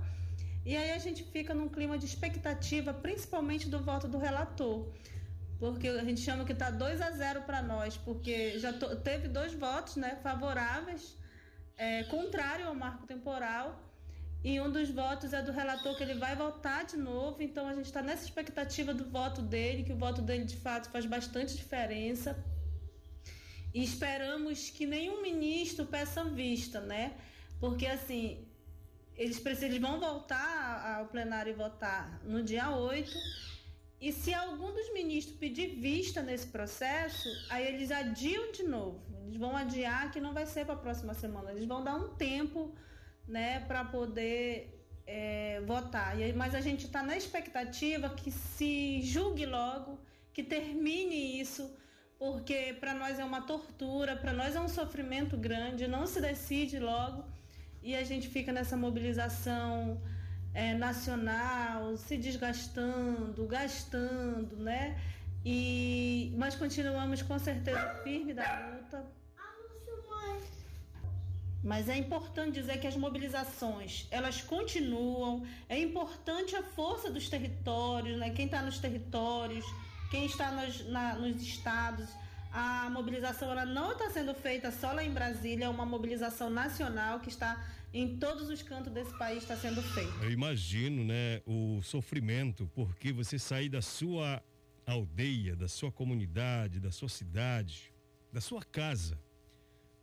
E 0.64 0.76
aí 0.76 0.92
a 0.92 0.98
gente 0.98 1.22
fica 1.24 1.52
num 1.52 1.68
clima 1.68 1.98
de 1.98 2.06
expectativa, 2.06 2.94
principalmente 2.94 3.68
do 3.68 3.80
voto 3.80 4.08
do 4.08 4.18
relator. 4.18 4.88
Porque 5.58 5.88
a 5.88 6.04
gente 6.04 6.20
chama 6.20 6.44
que 6.44 6.52
está 6.52 6.70
2 6.70 7.00
a 7.00 7.10
0 7.10 7.42
para 7.42 7.60
nós, 7.60 7.96
porque 7.96 8.58
já 8.58 8.72
teve 8.72 9.28
dois 9.28 9.52
votos 9.52 9.96
né, 9.96 10.18
favoráveis, 10.22 11.16
é, 11.76 12.04
contrário 12.04 12.66
ao 12.66 12.74
marco 12.74 13.06
temporal, 13.06 13.83
e 14.44 14.60
um 14.60 14.70
dos 14.70 14.90
votos 14.90 15.32
é 15.32 15.40
do 15.40 15.50
relator 15.50 15.96
que 15.96 16.02
ele 16.02 16.14
vai 16.14 16.36
votar 16.36 16.84
de 16.84 16.98
novo, 16.98 17.42
então 17.42 17.66
a 17.66 17.74
gente 17.74 17.86
está 17.86 18.02
nessa 18.02 18.24
expectativa 18.24 18.92
do 18.92 19.08
voto 19.08 19.40
dele, 19.40 19.84
que 19.84 19.92
o 19.94 19.96
voto 19.96 20.20
dele 20.20 20.44
de 20.44 20.56
fato 20.56 20.90
faz 20.90 21.06
bastante 21.06 21.56
diferença. 21.56 22.36
E 23.72 23.82
esperamos 23.82 24.68
que 24.68 24.84
nenhum 24.86 25.22
ministro 25.22 25.86
peça 25.86 26.22
vista, 26.24 26.78
né? 26.78 27.14
Porque 27.58 27.86
assim, 27.86 28.46
eles, 29.16 29.40
precisam, 29.40 29.70
eles 29.70 29.80
vão 29.80 29.98
voltar 29.98 30.98
ao 30.98 31.06
plenário 31.06 31.50
e 31.50 31.54
votar 31.54 32.20
no 32.22 32.42
dia 32.42 32.68
8. 32.70 33.10
E 33.98 34.12
se 34.12 34.34
algum 34.34 34.70
dos 34.74 34.92
ministros 34.92 35.38
pedir 35.38 35.68
vista 35.80 36.22
nesse 36.22 36.48
processo, 36.48 37.30
aí 37.48 37.66
eles 37.66 37.90
adiam 37.90 38.52
de 38.52 38.64
novo. 38.64 39.00
Eles 39.24 39.38
vão 39.38 39.56
adiar 39.56 40.12
que 40.12 40.20
não 40.20 40.34
vai 40.34 40.44
ser 40.44 40.66
para 40.66 40.74
a 40.74 40.78
próxima 40.78 41.14
semana. 41.14 41.50
Eles 41.50 41.64
vão 41.64 41.82
dar 41.82 41.94
um 41.94 42.08
tempo 42.14 42.74
né, 43.26 43.60
para 43.60 43.84
poder 43.84 44.74
é, 45.06 45.60
votar. 45.66 46.14
Mas 46.34 46.54
a 46.54 46.60
gente 46.60 46.86
está 46.86 47.02
na 47.02 47.16
expectativa 47.16 48.08
que 48.10 48.30
se 48.30 49.02
julgue 49.02 49.46
logo, 49.46 49.98
que 50.32 50.42
termine 50.42 51.40
isso, 51.40 51.74
porque 52.18 52.76
para 52.80 52.94
nós 52.94 53.18
é 53.18 53.24
uma 53.24 53.42
tortura, 53.42 54.16
para 54.16 54.32
nós 54.32 54.54
é 54.56 54.60
um 54.60 54.68
sofrimento 54.68 55.36
grande, 55.36 55.86
não 55.86 56.06
se 56.06 56.20
decide 56.20 56.78
logo 56.78 57.24
e 57.82 57.94
a 57.94 58.02
gente 58.02 58.28
fica 58.28 58.50
nessa 58.50 58.76
mobilização 58.76 60.00
é, 60.54 60.72
nacional, 60.74 61.96
se 61.96 62.16
desgastando, 62.16 63.46
gastando, 63.46 64.56
né? 64.56 64.98
E, 65.44 66.34
mas 66.38 66.54
continuamos 66.54 67.20
com 67.20 67.38
certeza 67.38 68.00
firme 68.02 68.32
da 68.32 68.70
luta. 68.70 69.04
Mas 71.64 71.88
é 71.88 71.96
importante 71.96 72.60
dizer 72.60 72.78
que 72.78 72.86
as 72.86 72.94
mobilizações, 72.94 74.06
elas 74.10 74.42
continuam. 74.42 75.46
É 75.66 75.78
importante 75.80 76.54
a 76.54 76.62
força 76.62 77.10
dos 77.10 77.30
territórios, 77.30 78.18
né? 78.18 78.28
quem 78.28 78.44
está 78.44 78.60
nos 78.60 78.78
territórios, 78.78 79.64
quem 80.10 80.26
está 80.26 80.52
nos, 80.52 80.86
na, 80.90 81.14
nos 81.14 81.40
estados. 81.40 82.06
A 82.52 82.90
mobilização 82.90 83.50
ela 83.50 83.64
não 83.64 83.92
está 83.92 84.10
sendo 84.10 84.34
feita 84.34 84.70
só 84.70 84.92
lá 84.92 85.02
em 85.02 85.10
Brasília, 85.10 85.64
é 85.64 85.68
uma 85.68 85.86
mobilização 85.86 86.50
nacional 86.50 87.18
que 87.20 87.30
está 87.30 87.66
em 87.94 88.18
todos 88.18 88.50
os 88.50 88.60
cantos 88.60 88.92
desse 88.92 89.16
país 89.16 89.38
está 89.38 89.56
sendo 89.56 89.80
feita. 89.82 90.12
Eu 90.22 90.30
imagino, 90.30 91.02
né, 91.02 91.40
o 91.46 91.80
sofrimento, 91.82 92.70
porque 92.74 93.10
você 93.10 93.38
sair 93.38 93.70
da 93.70 93.80
sua 93.80 94.42
aldeia, 94.86 95.56
da 95.56 95.66
sua 95.66 95.90
comunidade, 95.90 96.78
da 96.78 96.90
sua 96.90 97.08
cidade, 97.08 97.90
da 98.30 98.40
sua 98.40 98.62
casa, 98.62 99.18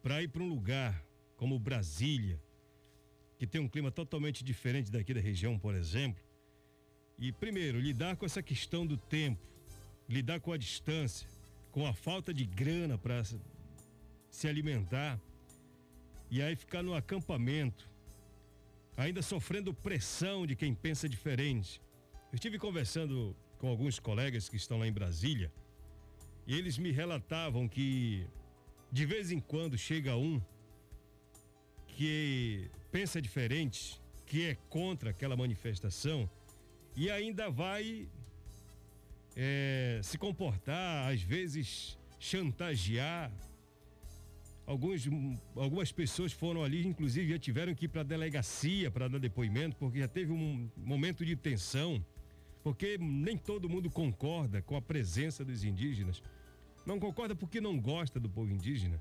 para 0.02 0.24
ir 0.24 0.28
para 0.28 0.42
um 0.42 0.48
lugar 0.48 1.11
como 1.42 1.58
Brasília, 1.58 2.40
que 3.40 3.48
tem 3.48 3.60
um 3.60 3.68
clima 3.68 3.90
totalmente 3.90 4.44
diferente 4.44 4.92
daqui 4.92 5.12
da 5.12 5.20
região, 5.20 5.58
por 5.58 5.74
exemplo. 5.74 6.24
E 7.18 7.32
primeiro, 7.32 7.80
lidar 7.80 8.16
com 8.16 8.28
essa 8.28 8.44
questão 8.44 8.86
do 8.86 8.96
tempo, 8.96 9.42
lidar 10.08 10.40
com 10.40 10.54
a 10.54 10.58
distância, 10.58 11.28
com 11.72 11.88
a 11.88 11.94
falta 11.94 12.32
de 12.32 12.46
grana 12.46 12.96
para 12.96 13.24
se 14.30 14.48
alimentar, 14.48 15.20
e 16.30 16.44
aí 16.44 16.56
ficar 16.56 16.84
no 16.84 16.94
acampamento, 16.94 17.90
ainda 18.96 19.24
sofrendo 19.24 19.74
pressão 19.74 20.46
de 20.46 20.56
quem 20.56 20.76
pensa 20.76 21.10
diferente. 21.10 21.82
Eu 22.32 22.36
estive 22.36 22.60
conversando 22.60 23.36
com 23.58 23.68
alguns 23.68 23.98
colegas 23.98 24.48
que 24.48 24.58
estão 24.58 24.78
lá 24.78 24.86
em 24.86 24.94
Brasília, 24.94 25.52
e 26.46 26.54
eles 26.56 26.78
me 26.78 26.92
relatavam 26.92 27.68
que 27.68 28.28
de 28.92 29.08
vez 29.08 29.32
em 29.32 29.40
quando 29.40 29.76
chega 29.76 30.16
um 30.16 30.40
que 31.96 32.70
pensa 32.92 33.22
diferente, 33.22 34.02
que 34.26 34.48
é 34.48 34.56
contra 34.70 35.10
aquela 35.10 35.36
manifestação 35.36 36.30
e 36.96 37.10
ainda 37.10 37.50
vai 37.50 38.08
é, 39.36 40.00
se 40.04 40.18
comportar, 40.18 41.12
às 41.12 41.22
vezes 41.22 41.98
chantagear. 42.20 43.32
Alguns, 44.66 45.10
algumas 45.56 45.92
pessoas 45.92 46.32
foram 46.32 46.64
ali, 46.64 46.86
inclusive 46.86 47.34
já 47.34 47.40
tiveram 47.40 47.74
que 47.74 47.86
ir 47.86 47.88
para 47.90 48.02
a 48.02 48.06
delegacia 48.06 48.90
para 48.90 49.08
dar 49.08 49.20
depoimento, 49.20 49.76
porque 49.76 50.00
já 50.00 50.08
teve 50.08 50.32
um 50.32 50.70
momento 50.78 51.26
de 51.26 51.36
tensão, 51.36 52.04
porque 52.64 52.98
nem 52.98 53.38
todo 53.38 53.68
mundo 53.68 53.90
concorda 53.90 54.62
com 54.62 54.76
a 54.76 54.82
presença 54.82 55.44
dos 55.44 55.64
indígenas. 55.64 56.22
Não 56.86 57.00
concorda 57.00 57.36
porque 57.36 57.60
não 57.60 57.80
gosta 57.80 58.20
do 58.20 58.30
povo 58.30 58.52
indígena. 58.52 59.00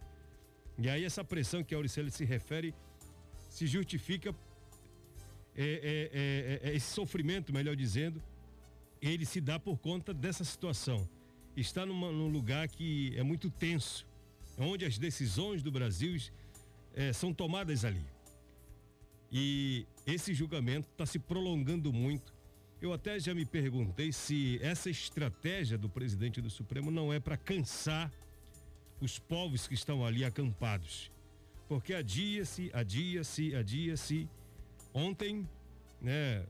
E 0.80 0.88
aí 0.88 1.04
essa 1.04 1.22
pressão 1.22 1.62
que 1.62 1.74
a 1.74 1.78
Auricele 1.78 2.10
se 2.10 2.24
refere 2.24 2.74
se 3.50 3.66
justifica 3.66 4.34
é, 5.54 5.62
é, 5.62 6.68
é, 6.68 6.70
é, 6.70 6.74
esse 6.74 6.94
sofrimento, 6.94 7.52
melhor 7.52 7.76
dizendo, 7.76 8.22
ele 9.02 9.26
se 9.26 9.40
dá 9.40 9.58
por 9.58 9.78
conta 9.78 10.14
dessa 10.14 10.42
situação. 10.42 11.06
Está 11.54 11.84
numa, 11.84 12.10
num 12.10 12.28
lugar 12.28 12.66
que 12.68 13.12
é 13.16 13.22
muito 13.22 13.50
tenso, 13.50 14.06
onde 14.56 14.86
as 14.86 14.96
decisões 14.96 15.62
do 15.62 15.70
Brasil 15.70 16.16
é, 16.94 17.12
são 17.12 17.34
tomadas 17.34 17.84
ali. 17.84 18.04
E 19.30 19.86
esse 20.06 20.32
julgamento 20.32 20.88
está 20.90 21.04
se 21.04 21.18
prolongando 21.18 21.92
muito. 21.92 22.32
Eu 22.80 22.94
até 22.94 23.20
já 23.20 23.34
me 23.34 23.44
perguntei 23.44 24.12
se 24.12 24.58
essa 24.62 24.88
estratégia 24.88 25.76
do 25.76 25.90
presidente 25.90 26.40
do 26.40 26.48
Supremo 26.48 26.90
não 26.90 27.12
é 27.12 27.20
para 27.20 27.36
cansar 27.36 28.10
os 29.00 29.18
povos 29.18 29.66
que 29.66 29.74
estão 29.74 30.04
ali 30.04 30.24
acampados. 30.24 31.10
Porque 31.68 31.94
adia-se, 31.94 32.70
adia-se, 32.72 33.54
adia-se. 33.54 34.28
Ontem, 34.92 35.48
né, 36.00 36.44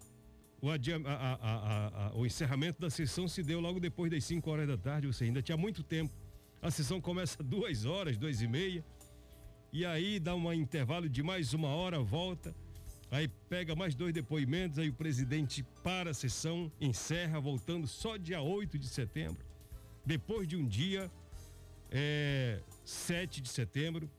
o, 0.60 0.70
adia, 0.70 0.96
a, 1.04 1.34
a, 1.34 2.06
a, 2.06 2.14
o 2.14 2.26
encerramento 2.26 2.80
da 2.80 2.90
sessão 2.90 3.28
se 3.28 3.42
deu 3.42 3.60
logo 3.60 3.78
depois 3.78 4.10
das 4.10 4.24
5 4.24 4.50
horas 4.50 4.68
da 4.68 4.76
tarde, 4.76 5.06
ou 5.06 5.12
seja, 5.12 5.30
ainda 5.30 5.42
tinha 5.42 5.56
muito 5.56 5.82
tempo. 5.82 6.12
A 6.60 6.70
sessão 6.70 7.00
começa 7.00 7.42
duas 7.42 7.84
horas, 7.84 8.16
duas 8.16 8.42
e 8.42 8.46
meia, 8.46 8.84
e 9.72 9.86
aí 9.86 10.18
dá 10.18 10.34
um 10.34 10.52
intervalo 10.52 11.08
de 11.08 11.22
mais 11.22 11.54
uma 11.54 11.68
hora, 11.68 12.00
volta, 12.00 12.54
aí 13.10 13.28
pega 13.48 13.74
mais 13.74 13.94
dois 13.94 14.12
depoimentos, 14.12 14.78
aí 14.78 14.88
o 14.88 14.94
presidente 14.94 15.62
para 15.82 16.10
a 16.10 16.14
sessão, 16.14 16.70
encerra, 16.80 17.40
voltando 17.40 17.86
só 17.86 18.16
dia 18.16 18.42
8 18.42 18.78
de 18.78 18.88
setembro, 18.88 19.44
depois 20.04 20.46
de 20.46 20.56
um 20.56 20.66
dia 20.66 21.10
é, 21.90 22.60
7 22.84 23.40
de 23.40 23.48
setembro, 23.48 24.10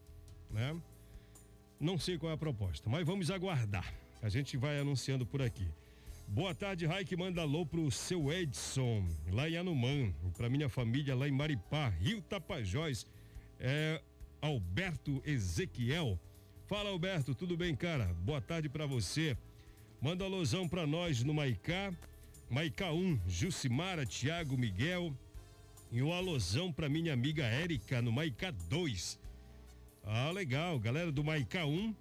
né? 0.50 0.76
Não 1.80 1.98
sei 1.98 2.18
qual 2.18 2.32
é 2.32 2.36
a 2.36 2.38
proposta, 2.38 2.90
mas 2.90 3.06
vamos 3.06 3.32
aguardar. 3.32 3.92
A 4.22 4.30
gente 4.30 4.56
vai 4.56 4.80
anunciando 4.80 5.26
por 5.26 5.42
aqui. 5.42 5.68
Boa 6.28 6.54
tarde, 6.54 6.86
Raik. 6.86 7.16
Manda 7.16 7.42
alô 7.42 7.66
pro 7.66 7.90
seu 7.90 8.32
Edson, 8.32 9.06
lá 9.32 9.50
em 9.50 9.58
Anumã, 9.58 10.14
pra 10.38 10.50
minha 10.50 10.70
família 10.70 11.16
lá 11.16 11.28
em 11.28 11.32
Maripá, 11.32 11.90
Rio 11.90 12.22
Tapajós. 12.22 13.06
É 13.60 14.02
Alberto 14.42 15.22
Ezequiel. 15.26 16.20
Fala, 16.68 16.90
Alberto, 16.90 17.36
tudo 17.36 17.58
bem, 17.58 17.76
cara? 17.76 18.06
Boa 18.22 18.40
tarde 18.40 18.70
para 18.70 18.86
você. 18.86 19.36
Manda 20.00 20.24
alôzão 20.24 20.68
pra 20.68 20.88
nós 20.88 21.24
no 21.24 21.34
Maicá. 21.34 21.94
Maicá 22.50 22.92
1, 22.92 23.20
Jucimara, 23.28 24.06
Tiago, 24.06 24.58
Miguel, 24.58 25.14
e 25.92 26.02
um 26.02 26.14
alôzão 26.14 26.72
pra 26.72 26.88
minha 26.88 27.12
amiga 27.14 27.44
Érica 27.44 28.02
no 28.02 28.12
Maicá 28.12 28.50
2. 28.70 29.20
Ah, 30.04 30.32
legal. 30.32 30.80
Galera 30.80 31.12
do 31.12 31.24
Maicá 31.24 31.66
1, 31.66 31.94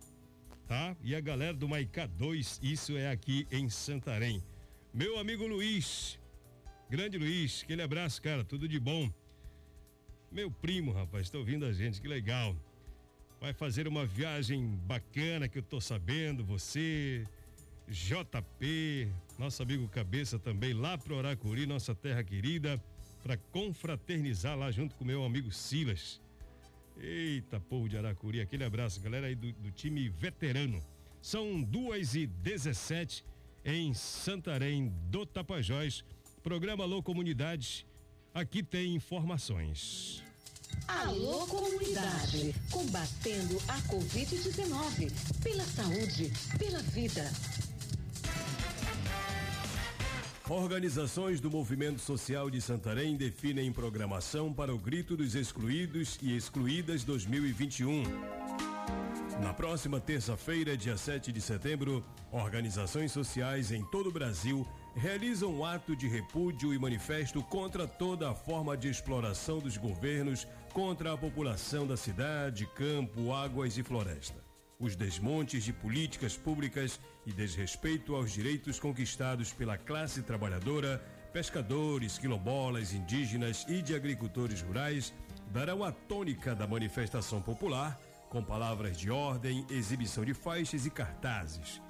tá? 0.69 0.97
E 1.03 1.15
a 1.15 1.21
galera 1.21 1.55
do 1.55 1.69
Maicá 1.69 2.07
2, 2.07 2.61
isso 2.63 2.97
é 2.97 3.11
aqui 3.11 3.49
em 3.51 3.69
Santarém. 3.69 4.43
Meu 4.95 5.19
amigo 5.19 5.47
Luiz, 5.47 6.19
grande 6.89 7.19
Luiz, 7.19 7.63
aquele 7.65 7.83
abraço, 7.83 8.23
cara, 8.23 8.45
tudo 8.45 8.69
de 8.69 8.79
bom. 8.79 9.13
Meu 10.31 10.51
primo, 10.51 10.93
rapaz, 10.93 11.27
está 11.27 11.39
ouvindo 11.39 11.67
a 11.67 11.73
gente, 11.73 12.01
que 12.01 12.07
legal. 12.07 12.55
Vai 13.41 13.53
fazer 13.53 13.89
uma 13.89 14.07
viagem 14.07 14.77
bacana 14.87 15.49
que 15.49 15.59
eu 15.59 15.63
tô 15.63 15.81
sabendo, 15.81 16.45
você, 16.45 17.27
JP, 17.89 19.09
nosso 19.37 19.63
amigo 19.63 19.89
Cabeça 19.89 20.39
também, 20.39 20.73
lá 20.73 20.97
pro 20.97 21.19
Aracuri, 21.19 21.67
nossa 21.67 21.93
terra 21.95 22.23
querida 22.23 22.81
para 23.23 23.37
confraternizar 23.37 24.57
lá 24.57 24.71
junto 24.71 24.95
com 24.95 25.05
meu 25.05 25.25
amigo 25.25 25.51
Silas. 25.51 26.21
Eita, 26.99 27.59
povo 27.61 27.89
de 27.89 27.97
Aracuri, 27.97 28.41
aquele 28.41 28.65
abraço, 28.65 29.01
galera 29.01 29.27
aí 29.27 29.35
do, 29.35 29.53
do 29.53 29.71
time 29.71 30.09
veterano. 30.09 30.83
São 31.23 31.63
duas 31.63 32.15
e 32.15 32.27
dezessete 32.27 33.25
em 33.65 33.93
Santarém 33.95 34.93
do 35.11 35.25
Tapajós. 35.27 36.05
Programa 36.43 36.85
Alô 36.85 37.03
Comunidade. 37.03 37.87
Aqui 38.33 38.63
tem 38.63 38.95
informações. 38.95 40.23
Alô 40.87 41.47
Comunidade, 41.47 42.55
combatendo 42.71 43.57
a 43.69 43.79
Covid-19, 43.83 45.11
pela 45.43 45.65
saúde, 45.65 46.33
pela 46.59 46.81
vida. 46.83 47.31
Organizações 50.51 51.41
do 51.41 51.49
Movimento 51.49 52.01
Social 52.01 52.51
de 52.51 52.61
Santarém 52.61 53.17
definem 53.17 53.73
programação 53.73 54.53
para 54.53 54.75
o 54.75 54.79
Grito 54.79 55.17
dos 55.17 55.37
Excluídos 55.37 56.19
e 56.21 56.37
Excluídas 56.37 57.05
2021. 57.05 58.03
Na 59.41 59.55
próxima 59.55 60.01
terça-feira, 60.01 60.77
dia 60.77 60.97
7 60.97 61.31
de 61.31 61.41
setembro, 61.41 62.05
organizações 62.33 63.13
sociais 63.13 63.71
em 63.71 63.85
todo 63.85 64.09
o 64.09 64.13
Brasil 64.13 64.67
realizam 64.97 65.55
um 65.55 65.65
ato 65.65 65.95
de 65.95 66.09
repúdio 66.09 66.75
e 66.75 66.79
manifesto 66.81 67.45
contra 67.45 67.87
toda 67.87 68.29
a 68.29 68.35
forma 68.35 68.77
de 68.77 68.89
exploração 68.89 69.61
dos 69.61 69.77
governos 69.77 70.49
contra 70.73 71.13
a 71.13 71.17
população 71.17 71.87
da 71.87 71.97
cidade, 71.97 72.67
campo, 72.75 73.33
águas 73.33 73.79
e 73.79 73.85
floresta 73.85 74.50
os 74.81 74.97
desmontes 74.97 75.63
de 75.63 75.73
políticas 75.73 76.37
públicas 76.37 76.99
e 77.27 77.33
desrespeito 77.33 78.17
aos 78.17 78.33
direitos 78.33 78.81
conquistados 78.81 79.53
pela 79.53 79.77
classe 79.77 80.23
trabalhadora, 80.23 80.99
pescadores, 81.33 82.19
quilombolas, 82.19 82.93
indígenas 82.95 83.67
e 83.69 83.83
de 83.83 83.95
agricultores 83.95 84.63
rurais 84.63 85.13
darão 85.53 85.85
a 85.85 85.93
tônica 85.93 86.55
da 86.55 86.67
manifestação 86.67 87.43
popular 87.43 88.01
com 88.31 88.43
palavras 88.43 88.97
de 88.97 89.11
ordem, 89.11 89.67
exibição 89.69 90.25
de 90.25 90.33
faixas 90.33 90.87
e 90.87 90.91
cartazes. 90.91 91.83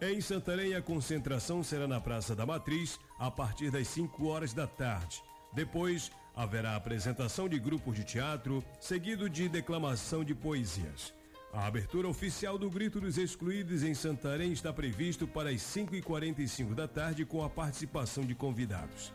Em 0.00 0.20
Santarém, 0.20 0.74
a 0.74 0.82
concentração 0.82 1.62
será 1.62 1.86
na 1.86 2.00
Praça 2.00 2.34
da 2.34 2.44
Matriz 2.44 2.98
a 3.18 3.30
partir 3.30 3.70
das 3.70 3.86
5 3.88 4.26
horas 4.26 4.52
da 4.52 4.66
tarde. 4.66 5.22
Depois, 5.52 6.10
haverá 6.34 6.74
apresentação 6.74 7.48
de 7.48 7.58
grupos 7.58 7.94
de 7.94 8.04
teatro, 8.04 8.64
seguido 8.80 9.28
de 9.28 9.48
declamação 9.48 10.24
de 10.24 10.34
poesias. 10.34 11.14
A 11.52 11.66
abertura 11.66 12.08
oficial 12.08 12.56
do 12.56 12.70
Grito 12.70 12.98
dos 12.98 13.18
Excluídos 13.18 13.82
em 13.82 13.92
Santarém 13.92 14.52
está 14.52 14.72
previsto 14.72 15.28
para 15.28 15.50
as 15.50 15.60
5h45 15.60 16.74
da 16.74 16.88
tarde 16.88 17.26
com 17.26 17.44
a 17.44 17.50
participação 17.50 18.24
de 18.24 18.34
convidados. 18.34 19.12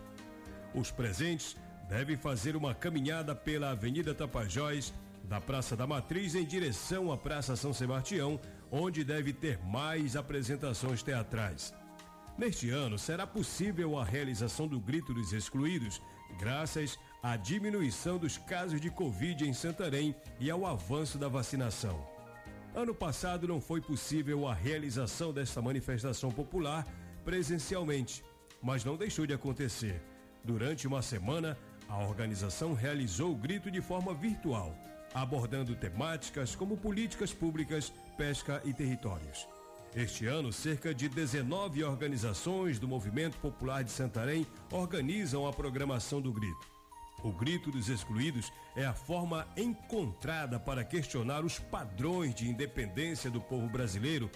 Os 0.75 0.91
presentes 0.91 1.57
devem 1.89 2.15
fazer 2.15 2.55
uma 2.55 2.75
caminhada 2.75 3.33
pela 3.33 3.71
Avenida 3.71 4.13
Tapajós, 4.13 4.93
da 5.23 5.41
Praça 5.41 5.75
da 5.75 5.87
Matriz 5.87 6.35
em 6.35 6.45
direção 6.45 7.11
à 7.11 7.17
Praça 7.17 7.55
São 7.55 7.73
Sebastião, 7.73 8.39
onde 8.71 9.03
deve 9.03 9.33
ter 9.33 9.57
mais 9.65 10.15
apresentações 10.15 11.01
teatrais. 11.01 11.73
Neste 12.37 12.69
ano 12.69 12.99
será 12.99 13.25
possível 13.25 13.97
a 13.97 14.05
realização 14.05 14.67
do 14.67 14.79
Grito 14.79 15.11
dos 15.11 15.33
Excluídos, 15.33 15.99
graças 16.39 16.99
à 17.23 17.35
diminuição 17.35 18.19
dos 18.19 18.37
casos 18.37 18.79
de 18.79 18.91
Covid 18.91 19.43
em 19.43 19.53
Santarém 19.53 20.15
e 20.39 20.51
ao 20.51 20.67
avanço 20.67 21.17
da 21.17 21.27
vacinação. 21.27 22.16
Ano 22.75 22.93
passado 22.93 23.47
não 23.47 23.59
foi 23.59 23.81
possível 23.81 24.47
a 24.47 24.53
realização 24.53 25.33
desta 25.33 25.61
manifestação 25.61 26.31
popular 26.31 26.85
presencialmente, 27.25 28.23
mas 28.61 28.85
não 28.85 28.95
deixou 28.95 29.25
de 29.25 29.33
acontecer. 29.33 30.01
Durante 30.43 30.87
uma 30.87 31.01
semana, 31.01 31.57
a 31.89 31.97
organização 31.97 32.73
realizou 32.73 33.31
o 33.31 33.35
grito 33.35 33.71
de 33.71 33.81
forma 33.81 34.13
virtual, 34.13 34.75
abordando 35.13 35.75
temáticas 35.75 36.55
como 36.55 36.77
políticas 36.77 37.33
públicas, 37.33 37.91
pesca 38.17 38.61
e 38.63 38.73
territórios. 38.73 39.47
Este 39.95 40.27
ano, 40.27 40.53
cerca 40.53 40.93
de 40.93 41.09
19 41.09 41.83
organizações 41.83 42.77
do 42.77 42.87
Movimento 42.87 43.37
Popular 43.39 43.83
de 43.83 43.91
Santarém 43.91 44.45
organizam 44.71 45.47
a 45.47 45.51
programação 45.51 46.21
do 46.21 46.31
grito. 46.31 46.76
O 47.23 47.31
grito 47.31 47.71
dos 47.71 47.89
excluídos 47.89 48.51
é 48.75 48.85
a 48.85 48.93
forma 48.93 49.47
encontrada 49.57 50.59
para 50.59 50.83
questionar 50.83 51.43
os 51.43 51.57
padrões 51.57 52.35
de 52.35 52.47
independência 52.47 53.29
do 53.29 53.41
povo 53.41 53.67
brasileiro 53.67 54.29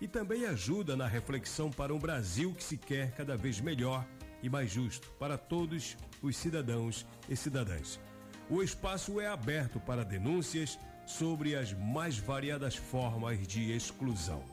e 0.00 0.06
também 0.06 0.44
ajuda 0.44 0.94
na 0.94 1.06
reflexão 1.06 1.70
para 1.70 1.94
um 1.94 1.98
Brasil 1.98 2.52
que 2.52 2.62
se 2.62 2.76
quer 2.76 3.12
cada 3.12 3.36
vez 3.36 3.58
melhor 3.60 4.06
e 4.42 4.50
mais 4.50 4.70
justo 4.70 5.10
para 5.18 5.38
todos 5.38 5.96
os 6.22 6.36
cidadãos 6.36 7.06
e 7.28 7.34
cidadãs. 7.34 7.98
O 8.50 8.62
espaço 8.62 9.18
é 9.18 9.26
aberto 9.26 9.80
para 9.80 10.04
denúncias 10.04 10.78
sobre 11.06 11.56
as 11.56 11.72
mais 11.72 12.18
variadas 12.18 12.76
formas 12.76 13.46
de 13.46 13.72
exclusão. 13.72 14.44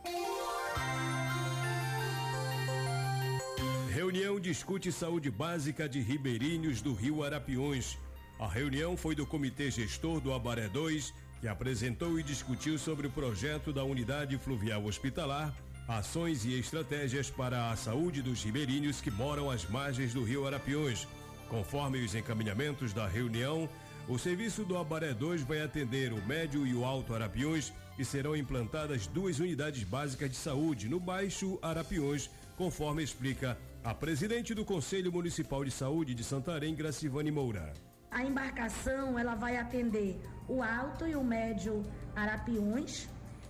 Reunião 3.94 4.40
discute 4.40 4.92
saúde 4.92 5.30
básica 5.30 5.88
de 5.88 6.02
ribeirinhos 6.02 6.82
do 6.82 6.96
Rio 6.96 7.24
Arapiões. 7.24 7.96
A 8.40 8.48
reunião 8.48 8.98
foi 8.98 9.14
do 9.14 9.24
Comitê 9.24 9.70
Gestor 9.70 10.20
do 10.20 10.34
Abaré 10.34 10.68
2, 10.68 11.14
que 11.40 11.48
apresentou 11.48 12.20
e 12.20 12.24
discutiu 12.24 12.80
sobre 12.80 13.06
o 13.06 13.12
projeto 13.12 13.72
da 13.72 13.84
Unidade 13.84 14.36
Fluvial 14.40 14.84
Hospitalar, 14.84 15.54
ações 15.88 16.44
e 16.44 16.60
estratégias 16.60 17.30
para 17.30 17.70
a 17.70 17.76
saúde 17.76 18.24
dos 18.24 18.44
ribeirinhos 18.44 19.00
que 19.00 19.12
moram 19.12 19.52
às 19.52 19.64
margens 19.70 20.12
do 20.12 20.24
Rio 20.24 20.48
Arapiões. 20.48 21.08
Conforme 21.48 22.04
os 22.04 22.16
encaminhamentos 22.16 22.94
da 22.94 23.08
reunião, 23.08 23.70
o 24.10 24.18
serviço 24.18 24.66
do 24.66 24.76
Abaré 24.76 25.14
2 25.14 25.44
vai 25.44 25.62
atender 25.62 26.12
o 26.12 26.26
médio 26.26 26.66
e 26.66 26.74
o 26.74 26.84
alto 26.84 27.14
Arapiões 27.14 27.72
e 28.00 28.04
serão 28.04 28.36
implantadas 28.36 29.06
duas 29.06 29.38
unidades 29.38 29.84
básicas 29.84 30.32
de 30.32 30.36
saúde 30.36 30.90
no 30.90 31.00
Baixo 31.00 31.60
Arapiões, 31.62 32.28
conforme 32.58 33.04
explica 33.04 33.56
a 33.84 33.94
presidente 33.94 34.56
do 34.56 34.63
Conselho 34.63 35.12
Municipal 35.12 35.66
de 35.66 35.72
Saúde 35.72 36.16
de 36.16 36.24
Santarém, 36.24 36.74
Gracivane 36.74 37.30
Moura. 37.30 37.74
A 38.10 38.24
embarcação 38.24 39.19
ela 39.19 39.36
vai 39.36 39.58
atender 39.58 40.22
o 40.48 40.63
alto 40.63 41.06
e 41.06 41.15
o 41.15 41.24
médio 41.24 41.84
Arapiões 42.15 43.10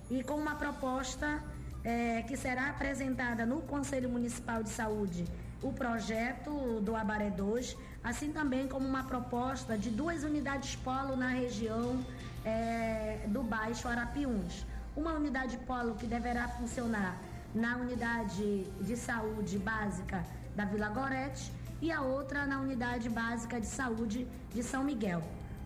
e 0.10 0.24
com 0.24 0.34
uma 0.34 0.56
proposta 0.56 1.44
é, 1.84 2.24
que 2.24 2.36
será 2.36 2.70
apresentada 2.70 3.46
no 3.46 3.62
Conselho 3.62 4.10
Municipal 4.10 4.64
de 4.64 4.70
Saúde 4.70 5.24
o 5.62 5.72
projeto 5.72 6.82
do 6.82 6.96
Abaré 6.96 7.30
2, 7.30 7.78
assim 8.04 8.32
também 8.32 8.68
como 8.68 8.88
uma 8.88 9.04
proposta 9.04 9.78
de 9.78 9.92
duas 9.92 10.24
unidades 10.24 10.76
polo 10.78 11.16
na 11.16 11.30
região 11.30 12.04
é, 12.44 13.26
do 13.28 13.44
Baixo 13.44 13.88
Arapiuns. 13.88 14.66
Uma 14.96 15.14
unidade 15.14 15.58
polo 15.60 15.96
que 15.96 16.08
deverá 16.08 16.48
funcionar 16.48 17.20
na 17.54 17.78
unidade 17.78 18.64
de 18.82 18.96
saúde 18.98 19.60
básica 19.60 20.26
da 20.56 20.66
Vila 20.66 20.90
Gorete 20.90 21.52
e 21.82 21.92
a 21.92 22.02
outra 22.02 22.46
na 22.46 22.60
unidade 22.60 23.10
básica 23.10 23.60
de 23.60 23.68
saúde 23.68 24.28
de 24.54 24.64
São 24.64 24.84
Miguel. 24.84 25.22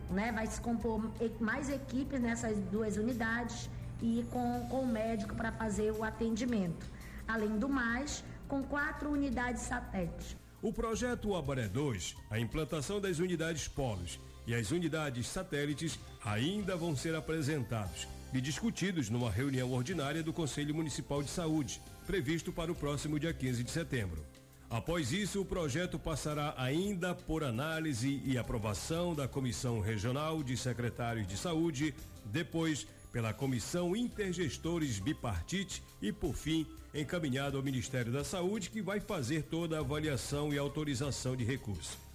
Né? 0.10 0.32
Vai 0.32 0.48
se 0.48 0.60
compor 0.60 1.02
mais 1.40 1.70
equipes 1.70 2.20
nessas 2.20 2.58
duas 2.72 2.98
unidades 2.98 3.70
e 4.02 4.26
com, 4.32 4.68
com 4.70 4.82
o 4.82 4.88
médico 4.88 5.36
para 5.36 5.52
fazer 5.52 5.92
o 5.92 6.04
atendimento. 6.04 6.86
Além 7.28 7.58
do 7.58 7.70
mais, 7.70 8.24
com 8.48 8.64
quatro 8.64 9.12
unidades 9.12 9.62
satélites. 9.62 10.36
O 10.62 10.74
projeto 10.74 11.36
Abaré 11.36 11.68
2, 11.68 12.16
a 12.30 12.40
implantação 12.40 13.00
das 13.00 13.20
unidades 13.20 13.68
polos 13.68 14.20
e 14.46 14.56
as 14.56 14.72
unidades 14.72 15.28
satélites 15.28 16.00
ainda 16.24 16.76
vão 16.76 16.96
ser 16.96 17.14
apresentados 17.16 18.08
e 18.34 18.42
discutidos 18.42 19.10
numa 19.10 19.32
reunião 19.32 19.72
ordinária 19.72 20.22
do 20.22 20.34
Conselho 20.34 20.76
Municipal 20.76 21.24
de 21.24 21.30
Saúde, 21.30 21.82
previsto 22.06 22.52
para 22.52 22.72
o 22.72 22.76
próximo 22.76 23.20
dia 23.20 23.34
15 23.34 23.64
de 23.64 23.72
setembro. 23.72 24.26
Após 24.70 25.14
isso, 25.14 25.42
o 25.42 25.46
projeto 25.46 25.98
passará 25.98 26.54
ainda 26.58 27.16
por 27.16 27.44
análise 27.44 28.22
e 28.26 28.38
aprovação 28.38 29.16
da 29.16 29.28
Comissão 29.28 29.80
Regional 29.80 30.44
de 30.44 30.58
Secretários 30.58 31.26
de 31.26 31.38
Saúde, 31.38 31.96
depois 32.26 32.86
pela 33.12 33.34
Comissão 33.34 33.96
Intergestores 33.96 35.00
Bipartite 35.00 35.82
e, 36.02 36.12
por 36.12 36.36
fim, 36.36 36.68
encaminhado 36.94 37.56
ao 37.56 37.64
Ministério 37.64 38.12
da 38.12 38.26
Saúde, 38.26 38.70
que 38.70 38.82
vai 38.82 39.00
fazer 39.00 39.44
toda 39.44 39.78
a 39.78 39.80
avaliação 39.80 40.54
e 40.54 40.58
autorização 40.58 41.36
de 41.36 41.46
recurso. 41.46 42.07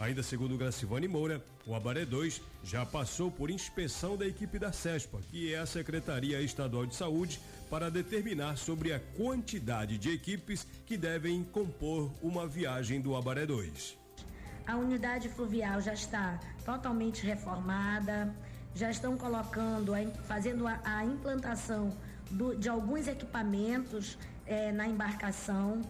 Ainda 0.00 0.22
segundo 0.22 0.56
Gracivane 0.56 1.06
Moura, 1.06 1.44
o 1.66 1.74
Abaré 1.74 2.06
2 2.06 2.40
já 2.64 2.86
passou 2.86 3.30
por 3.30 3.50
inspeção 3.50 4.16
da 4.16 4.26
equipe 4.26 4.58
da 4.58 4.72
CESPA, 4.72 5.20
que 5.30 5.52
é 5.52 5.58
a 5.58 5.66
Secretaria 5.66 6.40
Estadual 6.40 6.86
de 6.86 6.94
Saúde, 6.94 7.38
para 7.68 7.90
determinar 7.90 8.56
sobre 8.56 8.94
a 8.94 8.98
quantidade 8.98 9.98
de 9.98 10.10
equipes 10.10 10.66
que 10.86 10.96
devem 10.96 11.44
compor 11.44 12.10
uma 12.22 12.46
viagem 12.48 12.98
do 12.98 13.14
Abaré 13.14 13.44
2. 13.44 13.98
A 14.66 14.74
unidade 14.74 15.28
fluvial 15.28 15.82
já 15.82 15.92
está 15.92 16.40
totalmente 16.64 17.26
reformada, 17.26 18.34
já 18.74 18.90
estão 18.90 19.18
colocando, 19.18 19.92
fazendo 20.26 20.66
a, 20.66 21.04
implantação 21.04 21.94
de 22.58 22.70
alguns 22.70 23.06
equipamentos 23.06 24.16
é, 24.46 24.72
na 24.72 24.88
embarcação 24.88 25.82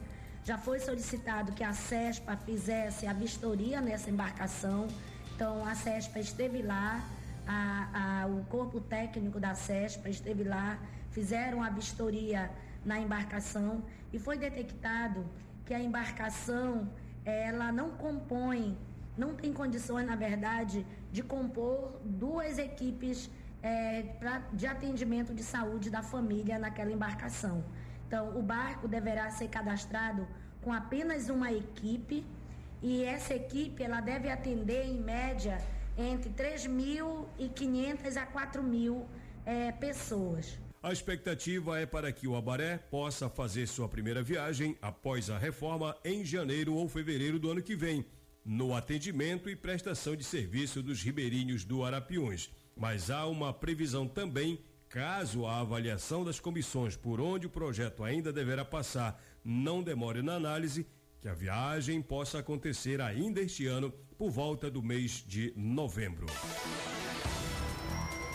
já 0.45 0.57
foi 0.57 0.81
solicitado 0.81 1.53
que 1.53 1.63
a 1.63 1.73
CESPA 1.73 2.37
fizesse 2.37 3.07
a 3.07 3.13
vistoria 3.13 3.81
nessa 3.81 4.11
embarcação. 4.11 4.89
Então, 5.35 5.67
a 5.67 5.75
CESPA 5.75 6.19
esteve 6.19 6.63
lá, 6.63 7.05
a, 7.47 8.23
a, 8.23 8.27
o 8.27 8.45
corpo 8.45 8.81
técnico 8.81 9.39
da 9.39 9.55
CESPA 9.55 10.09
esteve 10.09 10.45
lá, 10.45 10.79
fizeram 11.11 11.63
a 11.63 11.71
vistoria 11.71 12.51
na 12.85 12.99
embarcação 12.99 13.83
e 14.13 14.19
foi 14.19 14.37
detectado 14.37 15.25
que 15.67 15.75
a 15.75 15.81
embarcação 15.81 16.89
ela 17.25 17.71
não 17.71 17.91
compõe, 17.91 18.77
não 19.17 19.35
tem 19.35 19.53
condições, 19.53 20.07
na 20.07 20.17
verdade, 20.17 20.87
de 21.13 21.23
compor 21.23 22.01
duas 22.05 22.59
equipes 22.59 23.31
é, 23.63 24.03
pra, 24.19 24.43
de 24.53 24.67
atendimento 24.67 25.35
de 25.35 25.43
saúde 25.43 25.91
da 25.91 26.03
família 26.03 26.59
naquela 26.59 26.91
embarcação. 26.91 27.63
Então, 28.11 28.37
o 28.37 28.43
barco 28.43 28.89
deverá 28.89 29.31
ser 29.31 29.47
cadastrado 29.47 30.27
com 30.61 30.73
apenas 30.73 31.29
uma 31.29 31.53
equipe 31.53 32.27
e 32.83 33.05
essa 33.05 33.37
equipe 33.37 33.85
ela 33.85 34.01
deve 34.01 34.29
atender 34.29 34.85
em 34.85 35.01
média 35.01 35.59
entre 35.97 36.29
3.500 36.31 38.17
a 38.17 38.27
4.000 38.27 39.07
é, 39.47 39.71
pessoas. 39.71 40.59
A 40.83 40.93
expectativa 40.93 41.79
é 41.79 41.87
para 41.87 42.11
que 42.11 42.27
o 42.27 42.35
Abaré 42.35 42.79
possa 42.79 43.31
fazer 43.31 43.69
sua 43.69 43.89
primeira 43.89 44.25
viagem 44.25 44.77
após 44.83 45.31
a 45.31 45.39
reforma 45.39 45.97
em 46.05 46.25
janeiro 46.25 46.75
ou 46.75 46.89
fevereiro 46.89 47.39
do 47.39 47.49
ano 47.49 47.63
que 47.63 47.77
vem, 47.77 48.05
no 48.45 48.75
atendimento 48.75 49.49
e 49.49 49.55
prestação 49.55 50.17
de 50.17 50.25
serviço 50.25 50.83
dos 50.83 51.01
ribeirinhos 51.01 51.65
do 51.65 51.85
Arapiões. 51.85 52.51
Mas 52.77 53.09
há 53.09 53.25
uma 53.29 53.55
previsão 53.55 54.09
também 54.09 54.59
Caso 54.91 55.47
a 55.47 55.61
avaliação 55.61 56.25
das 56.25 56.41
comissões 56.41 56.97
por 56.97 57.21
onde 57.21 57.47
o 57.47 57.51
projeto 57.51 58.03
ainda 58.03 58.33
deverá 58.33 58.65
passar 58.65 59.23
não 59.45 59.85
demore 59.85 60.21
na 60.21 60.35
análise, 60.35 60.85
que 61.21 61.29
a 61.29 61.33
viagem 61.33 62.03
possa 62.03 62.41
acontecer 62.41 63.01
ainda 63.01 63.41
este 63.41 63.69
ano, 63.69 63.93
por 64.19 64.31
volta 64.31 64.69
do 64.69 64.83
mês 64.83 65.25
de 65.25 65.53
novembro. 65.55 66.27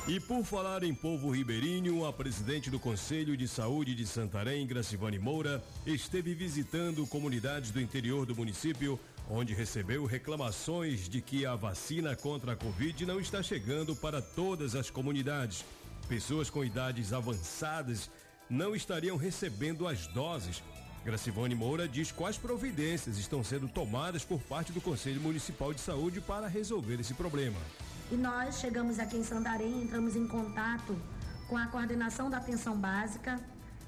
E 0.07 0.17
por 0.17 0.45
falar 0.45 0.83
em 0.83 0.95
povo 0.95 1.29
ribeirinho, 1.29 2.05
a 2.05 2.13
presidente 2.13 2.69
do 2.69 2.79
Conselho 2.79 3.35
de 3.35 3.49
Saúde 3.49 3.93
de 3.93 4.07
Santarém, 4.07 4.65
Gracivane 4.65 5.19
Moura, 5.19 5.61
esteve 5.85 6.33
visitando 6.33 7.05
comunidades 7.05 7.69
do 7.69 7.81
interior 7.81 8.25
do 8.25 8.33
município, 8.33 8.97
onde 9.29 9.53
recebeu 9.53 10.05
reclamações 10.05 11.09
de 11.09 11.21
que 11.21 11.45
a 11.45 11.55
vacina 11.55 12.15
contra 12.15 12.53
a 12.53 12.55
Covid 12.55 13.05
não 13.05 13.19
está 13.19 13.43
chegando 13.43 13.93
para 13.93 14.21
todas 14.21 14.73
as 14.73 14.89
comunidades. 14.89 15.65
Pessoas 16.07 16.51
com 16.51 16.63
idades 16.63 17.11
avançadas 17.11 18.11
não 18.47 18.75
estariam 18.75 19.17
recebendo 19.17 19.87
as 19.87 20.05
doses. 20.07 20.61
Gracivane 21.03 21.55
Moura 21.55 21.87
diz 21.87 22.11
quais 22.11 22.37
providências 22.37 23.17
estão 23.17 23.43
sendo 23.43 23.67
tomadas 23.67 24.23
por 24.23 24.39
parte 24.39 24.71
do 24.71 24.79
Conselho 24.79 25.19
Municipal 25.19 25.73
de 25.73 25.81
Saúde 25.81 26.21
para 26.21 26.47
resolver 26.47 26.99
esse 26.99 27.15
problema. 27.15 27.57
E 28.11 28.15
nós 28.15 28.59
chegamos 28.59 28.99
aqui 28.99 29.17
em 29.17 29.23
Santarém, 29.23 29.81
entramos 29.81 30.15
em 30.15 30.27
contato 30.27 30.95
com 31.47 31.57
a 31.57 31.65
coordenação 31.67 32.29
da 32.29 32.37
atenção 32.37 32.77
básica 32.77 33.39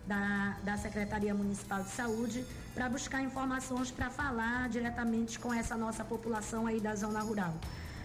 da, 0.08 0.58
da 0.64 0.76
Secretaria 0.76 1.36
Municipal 1.36 1.84
de 1.84 1.90
Saúde 1.90 2.44
para 2.74 2.90
buscar 2.90 3.22
informações 3.22 3.92
para 3.92 4.10
falar 4.10 4.70
diretamente 4.70 5.38
com 5.38 5.54
essa 5.54 5.78
nossa 5.78 6.04
população 6.04 6.66
aí 6.66 6.80
da 6.80 6.96
zona 6.96 7.20
rural. 7.20 7.54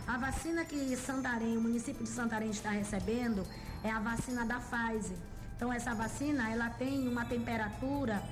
A 0.07 0.19
vacina 0.19 0.65
que 0.65 0.97
Santarém, 0.97 1.57
o 1.57 1.61
município 1.61 2.03
de 2.03 2.11
Santarém 2.11 2.51
está 2.51 2.71
recebendo 2.71 3.47
é 3.85 3.91
a 3.91 3.99
vacina 3.99 4.45
da 4.45 4.61
Pfizer. 4.61 5.17
Então 5.57 5.73
essa 5.73 5.95
vacina 5.95 6.51
ela 6.51 6.71
tem 6.71 7.07
uma 7.09 7.25
temperatura 7.25 8.23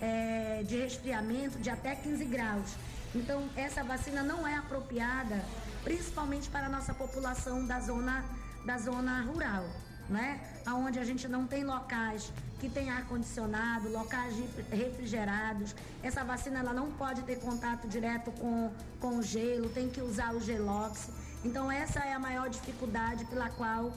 é, 0.00 0.64
de 0.66 0.76
resfriamento 0.76 1.58
de 1.58 1.70
até 1.70 1.94
15 1.94 2.24
graus. 2.24 2.74
Então 3.14 3.48
essa 3.56 3.84
vacina 3.84 4.22
não 4.22 4.46
é 4.46 4.56
apropriada 4.56 5.42
principalmente 5.84 6.48
para 6.48 6.66
a 6.66 6.68
nossa 6.68 6.94
população 6.94 7.66
da 7.66 7.80
zona, 7.80 8.24
da 8.64 8.78
zona 8.78 9.22
rural, 9.22 9.64
né? 10.08 10.40
Onde 10.66 10.98
a 10.98 11.04
gente 11.04 11.26
não 11.28 11.46
tem 11.46 11.64
locais 11.64 12.32
que 12.60 12.68
tem 12.68 12.90
ar-condicionado, 12.90 13.88
locais 13.90 14.34
refrigerados. 14.70 15.74
Essa 16.02 16.22
vacina 16.22 16.60
ela 16.60 16.72
não 16.72 16.92
pode 16.92 17.22
ter 17.22 17.40
contato 17.40 17.88
direto 17.88 18.30
com, 18.32 18.72
com 19.00 19.20
gelo, 19.20 19.68
tem 19.68 19.88
que 19.88 20.00
usar 20.00 20.32
o 20.32 20.40
gelox. 20.40 21.10
Então 21.44 21.70
essa 21.70 21.98
é 22.00 22.12
a 22.12 22.20
maior 22.20 22.48
dificuldade 22.48 23.24
pela 23.24 23.50
qual 23.50 23.92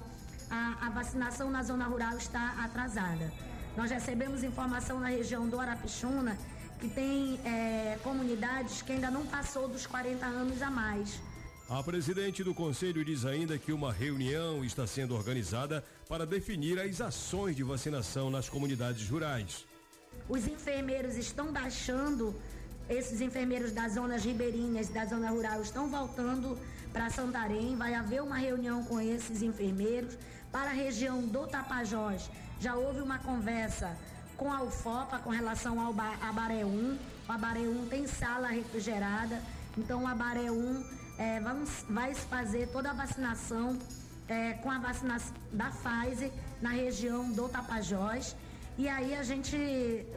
a, 0.49 0.87
a 0.87 0.89
vacinação 0.89 1.49
na 1.49 1.63
zona 1.63 1.85
rural 1.85 2.17
está 2.17 2.63
atrasada. 2.63 3.31
Nós 3.75 3.91
recebemos 3.91 4.43
informação 4.43 4.99
na 4.99 5.09
região 5.09 5.47
do 5.47 5.59
Arapixuna 5.59 6.37
que 6.79 6.89
tem 6.89 7.39
é, 7.45 7.97
comunidades 8.03 8.81
que 8.81 8.91
ainda 8.91 9.09
não 9.09 9.25
passou 9.25 9.67
dos 9.67 9.85
40 9.85 10.25
anos 10.25 10.61
a 10.61 10.69
mais. 10.69 11.19
A 11.67 11.81
presidente 11.81 12.43
do 12.43 12.53
conselho 12.53 13.03
diz 13.03 13.25
ainda 13.25 13.57
que 13.57 13.71
uma 13.71 13.91
reunião 13.91 14.63
está 14.63 14.85
sendo 14.85 15.15
organizada 15.15 15.83
para 16.07 16.25
definir 16.25 16.79
as 16.79 17.01
ações 17.01 17.55
de 17.55 17.63
vacinação 17.63 18.29
nas 18.29 18.47
comunidades 18.47 19.09
rurais. 19.09 19.65
Os 20.29 20.47
enfermeiros 20.47 21.15
estão 21.15 21.51
baixando, 21.51 22.35
esses 22.89 23.21
enfermeiros 23.21 23.71
das 23.71 23.93
zonas 23.93 24.23
ribeirinhas, 24.23 24.89
da 24.89 25.05
zona 25.05 25.29
rural, 25.29 25.61
estão 25.61 25.89
voltando 25.89 26.57
para 26.93 27.09
Santarém. 27.09 27.75
Vai 27.75 27.93
haver 27.93 28.21
uma 28.21 28.37
reunião 28.37 28.83
com 28.83 28.99
esses 28.99 29.41
enfermeiros. 29.41 30.17
Para 30.51 30.69
a 30.69 30.73
região 30.73 31.21
do 31.21 31.47
Tapajós, 31.47 32.29
já 32.59 32.75
houve 32.75 33.01
uma 33.01 33.19
conversa 33.19 33.95
com 34.37 34.51
a 34.51 34.61
UFOPA 34.61 35.19
com 35.19 35.29
relação 35.29 35.79
ao 35.79 35.93
Abaré 36.21 36.65
1. 36.65 36.97
O 37.27 37.31
Abaré 37.31 37.61
1 37.61 37.87
tem 37.87 38.07
sala 38.07 38.47
refrigerada, 38.47 39.41
então 39.77 40.03
o 40.03 40.07
Abaré 40.07 40.51
1 40.51 40.83
é, 41.17 41.39
vamos, 41.39 41.85
vai 41.89 42.13
fazer 42.13 42.67
toda 42.67 42.91
a 42.91 42.93
vacinação 42.93 43.77
é, 44.27 44.53
com 44.53 44.69
a 44.69 44.79
vacina 44.79 45.17
da 45.51 45.71
Pfizer 45.71 46.31
na 46.61 46.69
região 46.69 47.31
do 47.31 47.47
Tapajós. 47.49 48.35
E 48.77 48.89
aí 48.89 49.15
a 49.15 49.23
gente, 49.23 49.57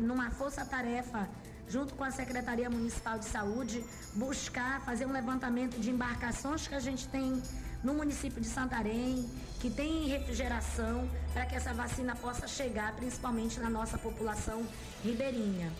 numa 0.00 0.30
força-tarefa, 0.30 1.28
junto 1.68 1.94
com 1.94 2.04
a 2.04 2.10
Secretaria 2.10 2.68
Municipal 2.70 3.18
de 3.18 3.26
Saúde, 3.26 3.84
buscar 4.14 4.84
fazer 4.84 5.06
um 5.06 5.12
levantamento 5.12 5.78
de 5.78 5.90
embarcações 5.90 6.66
que 6.66 6.74
a 6.74 6.80
gente 6.80 7.06
tem 7.08 7.42
no 7.82 7.94
município 7.94 8.40
de 8.40 8.46
Santarém, 8.46 9.28
que 9.60 9.70
tem 9.70 10.08
refrigeração, 10.08 11.08
para 11.32 11.46
que 11.46 11.54
essa 11.54 11.72
vacina 11.72 12.16
possa 12.16 12.48
chegar 12.48 12.94
principalmente 12.96 13.60
na 13.60 13.70
nossa 13.70 13.96
população 13.98 14.66
ribeirinha. 15.04 15.72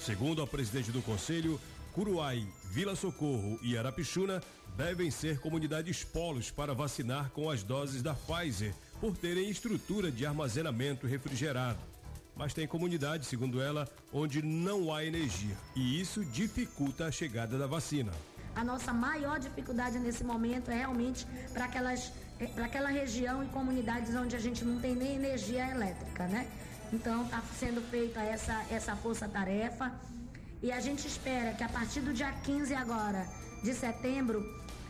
Segundo 0.00 0.42
a 0.42 0.46
presidente 0.46 0.92
do 0.92 1.02
Conselho, 1.02 1.60
Curuai, 1.92 2.46
Vila 2.70 2.94
Socorro 2.94 3.58
e 3.62 3.76
Arapixuna 3.76 4.40
devem 4.76 5.10
ser 5.10 5.40
comunidades 5.40 6.04
polos 6.04 6.50
para 6.50 6.72
vacinar 6.72 7.30
com 7.30 7.50
as 7.50 7.62
doses 7.62 8.02
da 8.02 8.14
Pfizer, 8.14 8.72
por 9.00 9.16
terem 9.16 9.50
estrutura 9.50 10.10
de 10.10 10.24
armazenamento 10.24 11.06
refrigerado. 11.06 11.80
Mas 12.36 12.54
tem 12.54 12.66
comunidades, 12.66 13.28
segundo 13.28 13.60
ela, 13.60 13.88
onde 14.12 14.42
não 14.42 14.92
há 14.92 15.04
energia 15.04 15.56
e 15.76 16.00
isso 16.00 16.24
dificulta 16.24 17.06
a 17.06 17.12
chegada 17.12 17.58
da 17.58 17.66
vacina. 17.66 18.12
A 18.54 18.64
nossa 18.64 18.92
maior 18.92 19.38
dificuldade 19.38 19.98
nesse 19.98 20.24
momento 20.24 20.70
é 20.70 20.76
realmente 20.76 21.26
para 21.52 21.66
aquelas 21.66 22.12
é, 22.38 22.46
para 22.46 22.64
aquela 22.64 22.88
região 22.88 23.44
e 23.44 23.48
comunidades 23.48 24.14
onde 24.14 24.34
a 24.34 24.40
gente 24.40 24.64
não 24.64 24.80
tem 24.80 24.94
nem 24.94 25.14
energia 25.14 25.70
elétrica, 25.70 26.26
né? 26.26 26.48
Então 26.92 27.24
está 27.24 27.42
sendo 27.58 27.80
feita 27.90 28.20
essa 28.20 28.64
essa 28.70 28.96
força-tarefa 28.96 29.92
e 30.62 30.72
a 30.72 30.80
gente 30.80 31.06
espera 31.06 31.54
que 31.54 31.62
a 31.62 31.68
partir 31.68 32.00
do 32.00 32.12
dia 32.12 32.32
15 32.32 32.74
agora 32.74 33.26
de 33.62 33.74
setembro, 33.74 34.42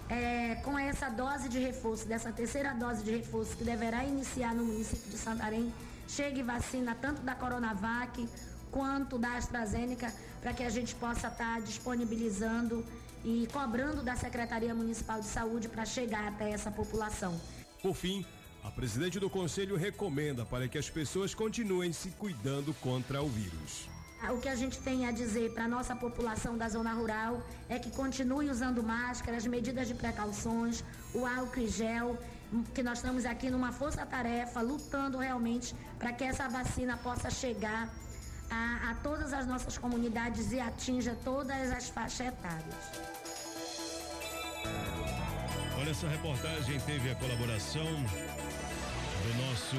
é, 0.08 0.56
com 0.64 0.78
essa 0.78 1.08
dose 1.08 1.48
de 1.48 1.58
reforço, 1.58 2.06
dessa 2.06 2.32
terceira 2.32 2.72
dose 2.74 3.04
de 3.04 3.10
reforço 3.10 3.56
que 3.56 3.64
deverá 3.64 4.04
iniciar 4.04 4.54
no 4.54 4.64
município 4.64 5.10
de 5.10 5.16
Santarém, 5.16 5.72
chegue 6.10 6.42
vacina 6.42 6.94
tanto 6.94 7.22
da 7.22 7.34
Coronavac 7.34 8.28
quanto 8.70 9.18
da 9.18 9.36
AstraZeneca, 9.36 10.12
para 10.40 10.52
que 10.52 10.62
a 10.62 10.70
gente 10.70 10.94
possa 10.94 11.28
estar 11.28 11.54
tá 11.54 11.60
disponibilizando 11.60 12.84
e 13.24 13.48
cobrando 13.52 14.02
da 14.02 14.16
Secretaria 14.16 14.74
Municipal 14.74 15.20
de 15.20 15.26
Saúde 15.26 15.68
para 15.68 15.84
chegar 15.84 16.26
até 16.26 16.50
essa 16.50 16.70
população. 16.70 17.38
Por 17.82 17.94
fim, 17.94 18.24
a 18.62 18.70
presidente 18.70 19.18
do 19.18 19.28
conselho 19.28 19.76
recomenda 19.76 20.44
para 20.44 20.68
que 20.68 20.78
as 20.78 20.88
pessoas 20.88 21.34
continuem 21.34 21.92
se 21.92 22.10
cuidando 22.10 22.74
contra 22.74 23.22
o 23.22 23.28
vírus. 23.28 23.88
O 24.34 24.38
que 24.38 24.48
a 24.48 24.54
gente 24.54 24.78
tem 24.78 25.06
a 25.06 25.10
dizer 25.10 25.54
para 25.54 25.64
a 25.64 25.68
nossa 25.68 25.96
população 25.96 26.56
da 26.56 26.68
zona 26.68 26.92
rural 26.92 27.42
é 27.70 27.78
que 27.78 27.90
continue 27.90 28.50
usando 28.50 28.82
máscaras, 28.82 29.46
medidas 29.46 29.88
de 29.88 29.94
precauções, 29.94 30.84
o 31.14 31.24
álcool 31.24 31.60
e 31.60 31.66
gel, 31.66 32.18
que 32.74 32.82
nós 32.82 32.98
estamos 32.98 33.24
aqui 33.24 33.50
numa 33.50 33.72
força-tarefa, 33.72 34.60
lutando 34.60 35.18
realmente 35.18 35.74
para 35.98 36.12
que 36.12 36.24
essa 36.24 36.48
vacina 36.48 36.96
possa 36.96 37.30
chegar 37.30 37.88
a, 38.50 38.90
a 38.90 38.94
todas 38.96 39.32
as 39.32 39.46
nossas 39.46 39.78
comunidades 39.78 40.52
e 40.52 40.60
atinja 40.60 41.16
todas 41.24 41.70
as 41.70 41.88
faixas 41.88 42.26
etárias. 42.28 42.74
Olha, 45.78 45.90
essa 45.90 46.08
reportagem 46.08 46.78
teve 46.80 47.10
a 47.10 47.14
colaboração 47.14 47.86
do 49.22 49.34
nosso 49.46 49.76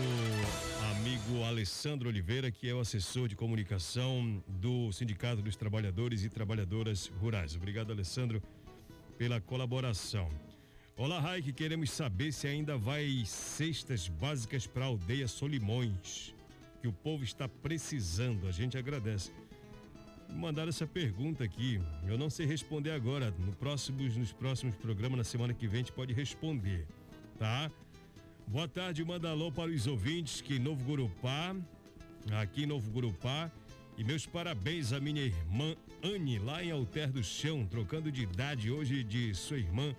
amigo 0.95 1.43
Alessandro 1.43 2.09
Oliveira, 2.09 2.49
que 2.49 2.69
é 2.69 2.73
o 2.73 2.79
assessor 2.79 3.27
de 3.27 3.35
comunicação 3.35 4.41
do 4.47 4.91
Sindicato 4.91 5.41
dos 5.41 5.55
Trabalhadores 5.55 6.23
e 6.23 6.29
Trabalhadoras 6.29 7.11
Rurais. 7.19 7.55
Obrigado, 7.55 7.91
Alessandro, 7.91 8.41
pela 9.17 9.41
colaboração. 9.41 10.29
Olá, 10.97 11.19
Raik, 11.19 11.53
queremos 11.53 11.89
saber 11.89 12.31
se 12.33 12.47
ainda 12.47 12.77
vai 12.77 13.23
cestas 13.25 14.09
básicas 14.09 14.67
para 14.67 14.83
a 14.83 14.87
aldeia 14.87 15.27
Solimões, 15.27 16.35
que 16.81 16.87
o 16.87 16.91
povo 16.91 17.23
está 17.23 17.47
precisando. 17.47 18.45
A 18.45 18.51
gente 18.51 18.77
agradece. 18.77 19.31
Mandaram 20.29 20.69
essa 20.69 20.85
pergunta 20.85 21.43
aqui. 21.45 21.81
Eu 22.07 22.17
não 22.17 22.29
sei 22.29 22.45
responder 22.45 22.91
agora. 22.91 23.33
No 23.39 23.53
próximos, 23.53 24.15
nos 24.17 24.33
próximos 24.33 24.75
programas, 24.75 25.17
na 25.17 25.23
semana 25.23 25.53
que 25.53 25.65
vem, 25.65 25.79
a 25.79 25.83
gente 25.83 25.93
pode 25.93 26.13
responder, 26.13 26.85
tá? 27.39 27.71
Boa 28.45 28.67
tarde, 28.67 29.03
manda 29.03 29.29
alô 29.29 29.49
para 29.51 29.71
os 29.71 29.87
ouvintes 29.87 30.41
que 30.41 30.55
em 30.55 30.59
Novo 30.59 30.83
Gurupá, 30.83 31.55
aqui 32.33 32.63
em 32.63 32.67
Novo 32.67 32.91
Gurupá, 32.91 33.49
e 33.97 34.03
meus 34.03 34.25
parabéns 34.25 34.91
à 34.91 34.99
minha 34.99 35.21
irmã 35.21 35.73
Anne, 36.03 36.37
lá 36.37 36.63
em 36.63 36.69
Alter 36.69 37.11
do 37.11 37.23
Chão, 37.23 37.65
trocando 37.65 38.11
de 38.11 38.23
idade 38.23 38.69
hoje 38.69 39.03
de 39.03 39.33
sua 39.33 39.57
irmã 39.57 39.95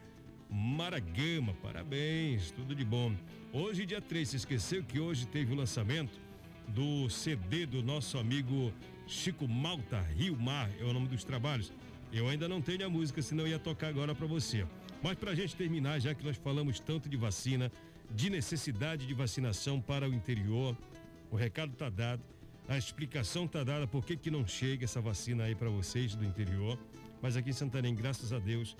Maragama. 0.52 1.54
Parabéns, 1.62 2.50
tudo 2.50 2.74
de 2.74 2.84
bom. 2.84 3.14
Hoje, 3.52 3.86
dia 3.86 4.02
3, 4.02 4.28
se 4.28 4.36
esqueceu 4.36 4.84
que 4.84 5.00
hoje 5.00 5.26
teve 5.26 5.54
o 5.54 5.56
lançamento 5.56 6.20
do 6.68 7.08
CD 7.08 7.64
do 7.64 7.82
nosso 7.82 8.18
amigo 8.18 8.70
Chico 9.06 9.48
Malta, 9.48 10.00
Rio 10.14 10.38
Mar, 10.38 10.70
é 10.78 10.84
o 10.84 10.92
nome 10.92 11.08
dos 11.08 11.24
trabalhos. 11.24 11.72
Eu 12.12 12.28
ainda 12.28 12.46
não 12.46 12.60
tenho 12.60 12.84
a 12.84 12.90
música, 12.90 13.22
senão 13.22 13.46
ia 13.46 13.58
tocar 13.58 13.88
agora 13.88 14.14
para 14.14 14.26
você. 14.26 14.66
Mas 15.02 15.16
para 15.16 15.30
a 15.30 15.34
gente 15.34 15.56
terminar, 15.56 15.98
já 15.98 16.14
que 16.14 16.24
nós 16.24 16.36
falamos 16.36 16.78
tanto 16.78 17.08
de 17.08 17.16
vacina, 17.16 17.72
de 18.10 18.28
necessidade 18.28 19.06
de 19.06 19.14
vacinação 19.14 19.80
para 19.80 20.06
o 20.06 20.12
interior. 20.12 20.76
O 21.30 21.36
recado 21.36 21.72
está 21.72 21.88
dado, 21.88 22.22
a 22.68 22.76
explicação 22.76 23.46
está 23.46 23.64
dada 23.64 23.86
por 23.86 24.04
que, 24.04 24.18
que 24.18 24.30
não 24.30 24.46
chega 24.46 24.84
essa 24.84 25.00
vacina 25.00 25.44
aí 25.44 25.54
para 25.54 25.70
vocês 25.70 26.14
do 26.14 26.24
interior. 26.24 26.78
Mas 27.22 27.38
aqui 27.38 27.50
em 27.50 27.54
Santarém, 27.54 27.94
graças 27.94 28.32
a 28.32 28.38
Deus, 28.38 28.76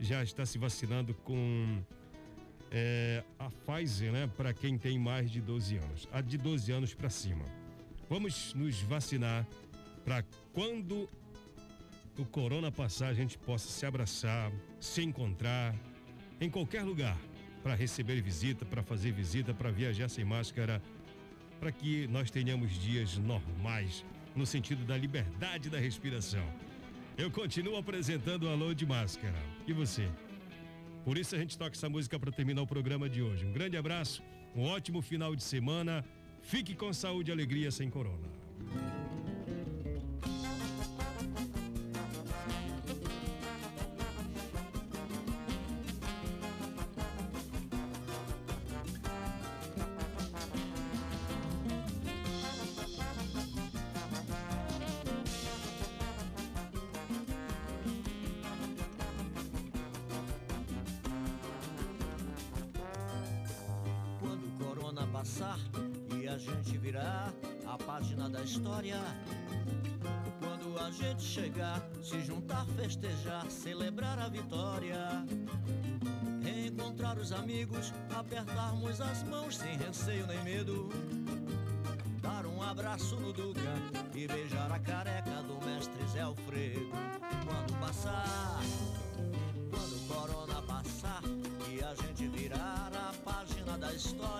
já 0.00 0.22
está 0.22 0.46
se 0.46 0.58
vacinando 0.58 1.14
com 1.14 1.82
é, 2.70 3.22
a 3.38 3.50
Pfizer, 3.50 4.10
né, 4.10 4.30
para 4.36 4.54
quem 4.54 4.78
tem 4.78 4.98
mais 4.98 5.30
de 5.30 5.40
12 5.40 5.76
anos, 5.76 6.08
a 6.10 6.20
de 6.20 6.38
12 6.38 6.72
anos 6.72 6.94
para 6.94 7.10
cima. 7.10 7.44
Vamos 8.08 8.54
nos 8.54 8.80
vacinar 8.80 9.46
para 10.04 10.24
quando 10.52 11.08
o 12.18 12.24
corona 12.24 12.70
passar 12.70 13.08
a 13.08 13.14
gente 13.14 13.38
possa 13.38 13.68
se 13.68 13.86
abraçar, 13.86 14.50
se 14.78 15.02
encontrar 15.02 15.74
em 16.40 16.50
qualquer 16.50 16.82
lugar 16.82 17.16
para 17.62 17.74
receber 17.74 18.20
visita, 18.20 18.64
para 18.64 18.82
fazer 18.82 19.12
visita, 19.12 19.54
para 19.54 19.70
viajar 19.70 20.08
sem 20.08 20.24
máscara, 20.24 20.82
para 21.58 21.70
que 21.70 22.06
nós 22.08 22.30
tenhamos 22.30 22.72
dias 22.72 23.16
normais 23.18 24.04
no 24.34 24.46
sentido 24.46 24.84
da 24.84 24.96
liberdade 24.96 25.68
da 25.68 25.78
respiração. 25.78 26.46
Eu 27.22 27.30
continuo 27.30 27.76
apresentando 27.76 28.44
o 28.44 28.48
Alô 28.48 28.72
de 28.72 28.86
Máscara. 28.86 29.36
E 29.68 29.74
você? 29.74 30.08
Por 31.04 31.18
isso 31.18 31.36
a 31.36 31.38
gente 31.38 31.58
toca 31.58 31.76
essa 31.76 31.86
música 31.86 32.18
para 32.18 32.32
terminar 32.32 32.62
o 32.62 32.66
programa 32.66 33.10
de 33.10 33.20
hoje. 33.20 33.44
Um 33.44 33.52
grande 33.52 33.76
abraço, 33.76 34.22
um 34.56 34.62
ótimo 34.62 35.02
final 35.02 35.36
de 35.36 35.42
semana. 35.42 36.02
Fique 36.40 36.74
com 36.74 36.90
saúde 36.94 37.30
e 37.30 37.32
alegria 37.34 37.70
sem 37.70 37.90
corona. 37.90 38.26
Passar 65.40 65.58
e 66.20 66.28
a 66.28 66.36
gente 66.36 66.76
virar 66.76 67.32
a 67.66 67.78
página 67.78 68.28
da 68.28 68.42
história. 68.42 69.00
Quando 70.38 70.78
a 70.78 70.90
gente 70.90 71.22
chegar, 71.22 71.82
se 72.02 72.20
juntar, 72.20 72.66
festejar, 72.76 73.50
celebrar 73.50 74.18
a 74.18 74.28
vitória. 74.28 75.24
Reencontrar 76.42 77.18
os 77.18 77.32
amigos, 77.32 77.92
apertarmos 78.14 79.00
as 79.00 79.22
mãos 79.24 79.56
sem 79.56 79.76
receio 79.78 80.26
nem 80.26 80.42
medo. 80.44 80.90
Dar 82.20 82.44
um 82.44 82.62
abraço 82.62 83.16
no 83.16 83.32
Duca 83.32 83.60
e 84.14 84.26
beijar 84.26 84.70
a 84.70 84.78
careca 84.78 85.42
do 85.42 85.64
mestre 85.64 86.06
Zé 86.08 86.20
Alfredo. 86.20 86.90
Quando 87.46 87.80
passar, 87.80 88.60
quando 89.70 89.96
o 89.96 90.00
corona 90.06 90.62
passar 90.62 91.22
e 91.70 91.82
a 91.82 91.94
gente 91.94 92.28
virar 92.28 92.90
a 92.94 93.12
página 93.24 93.78
da 93.78 93.92
história 93.92 94.39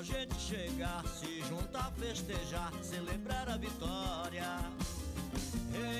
a 0.00 0.02
gente 0.02 0.34
chegar, 0.40 1.04
se 1.08 1.42
juntar, 1.42 1.92
festejar, 1.98 2.72
celebrar 2.82 3.50
a 3.50 3.58
vitória. 3.58 4.46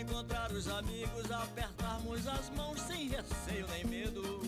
Encontrar 0.01 0.51
os 0.53 0.67
amigos, 0.69 1.31
apertarmos 1.31 2.27
as 2.27 2.49
mãos 2.51 2.81
sem 2.81 3.09
receio 3.09 3.67
nem 3.69 3.85
medo. 3.85 4.41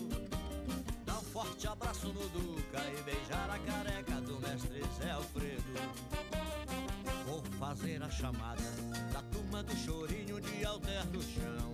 Dar 1.05 1.19
um 1.19 1.25
forte 1.25 1.67
abraço 1.67 2.07
no 2.07 2.27
Duca 2.29 2.81
e 2.97 3.03
beijar 3.03 3.47
a 3.51 3.59
careca 3.59 4.21
do 4.21 4.39
mestre 4.39 4.81
Zé 4.97 5.11
Alfredo. 5.11 5.63
Vou 7.27 7.43
fazer 7.59 8.01
a 8.01 8.09
chamada 8.09 8.63
da 9.13 9.21
turma 9.21 9.61
do 9.61 9.75
chorinho 9.77 10.41
de 10.41 10.65
alter 10.65 11.05
do 11.07 11.21
chão. 11.21 11.73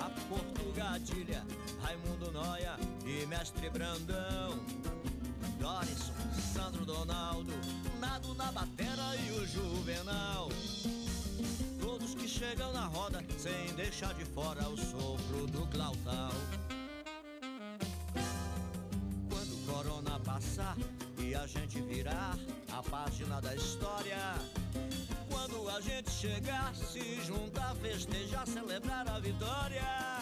A 0.00 0.10
Portugadilha, 0.28 1.44
Raimundo 1.80 2.32
Noia 2.32 2.76
e 3.06 3.24
mestre 3.26 3.70
Brandão. 3.70 4.95
Dorison, 5.58 6.14
Sandro 6.54 6.84
Donaldo, 6.84 7.52
Nado 7.98 8.34
na 8.34 8.52
batera 8.52 9.16
e 9.16 9.30
o 9.32 9.46
Juvenal. 9.46 10.48
Todos 11.80 12.14
que 12.14 12.28
chegam 12.28 12.72
na 12.72 12.86
roda, 12.86 13.24
sem 13.38 13.74
deixar 13.74 14.14
de 14.14 14.24
fora 14.24 14.68
o 14.68 14.76
sopro 14.76 15.46
do 15.46 15.66
Clautal. 15.68 16.32
Quando 19.28 19.54
o 19.54 19.72
corona 19.72 20.20
passar 20.20 20.76
e 21.18 21.34
a 21.34 21.46
gente 21.46 21.80
virar 21.80 22.36
a 22.72 22.82
página 22.82 23.40
da 23.40 23.54
história. 23.54 24.34
Quando 25.28 25.68
a 25.68 25.80
gente 25.80 26.10
chegar, 26.10 26.74
se 26.74 27.20
juntar, 27.24 27.74
festejar, 27.76 28.46
celebrar 28.46 29.08
a 29.08 29.18
vitória. 29.18 30.15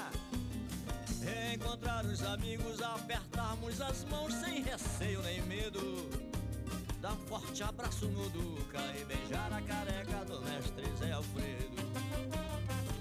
Os 2.02 2.22
amigos, 2.22 2.82
apertarmos 2.82 3.80
as 3.80 4.04
mãos 4.04 4.34
sem 4.34 4.62
receio 4.62 5.22
nem 5.22 5.40
medo. 5.42 6.08
Dar 7.00 7.16
forte 7.28 7.62
abraço 7.62 8.06
no 8.06 8.28
Duca 8.30 8.80
e 9.00 9.04
beijar 9.04 9.52
a 9.52 9.60
careca 9.62 10.24
do 10.24 10.40
mestre 10.42 10.84
Zé 10.98 11.12
Alfredo. 11.12 11.76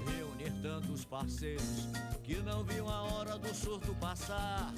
Reunir 0.06 0.51
tantos 0.62 1.06
parceiros 1.06 1.88
que 2.23 2.36
não 2.38 2.63
viam 2.63 2.89
a 2.89 3.01
hora 3.03 3.38
do 3.38 3.53
surto 3.53 3.93
passar. 3.95 4.73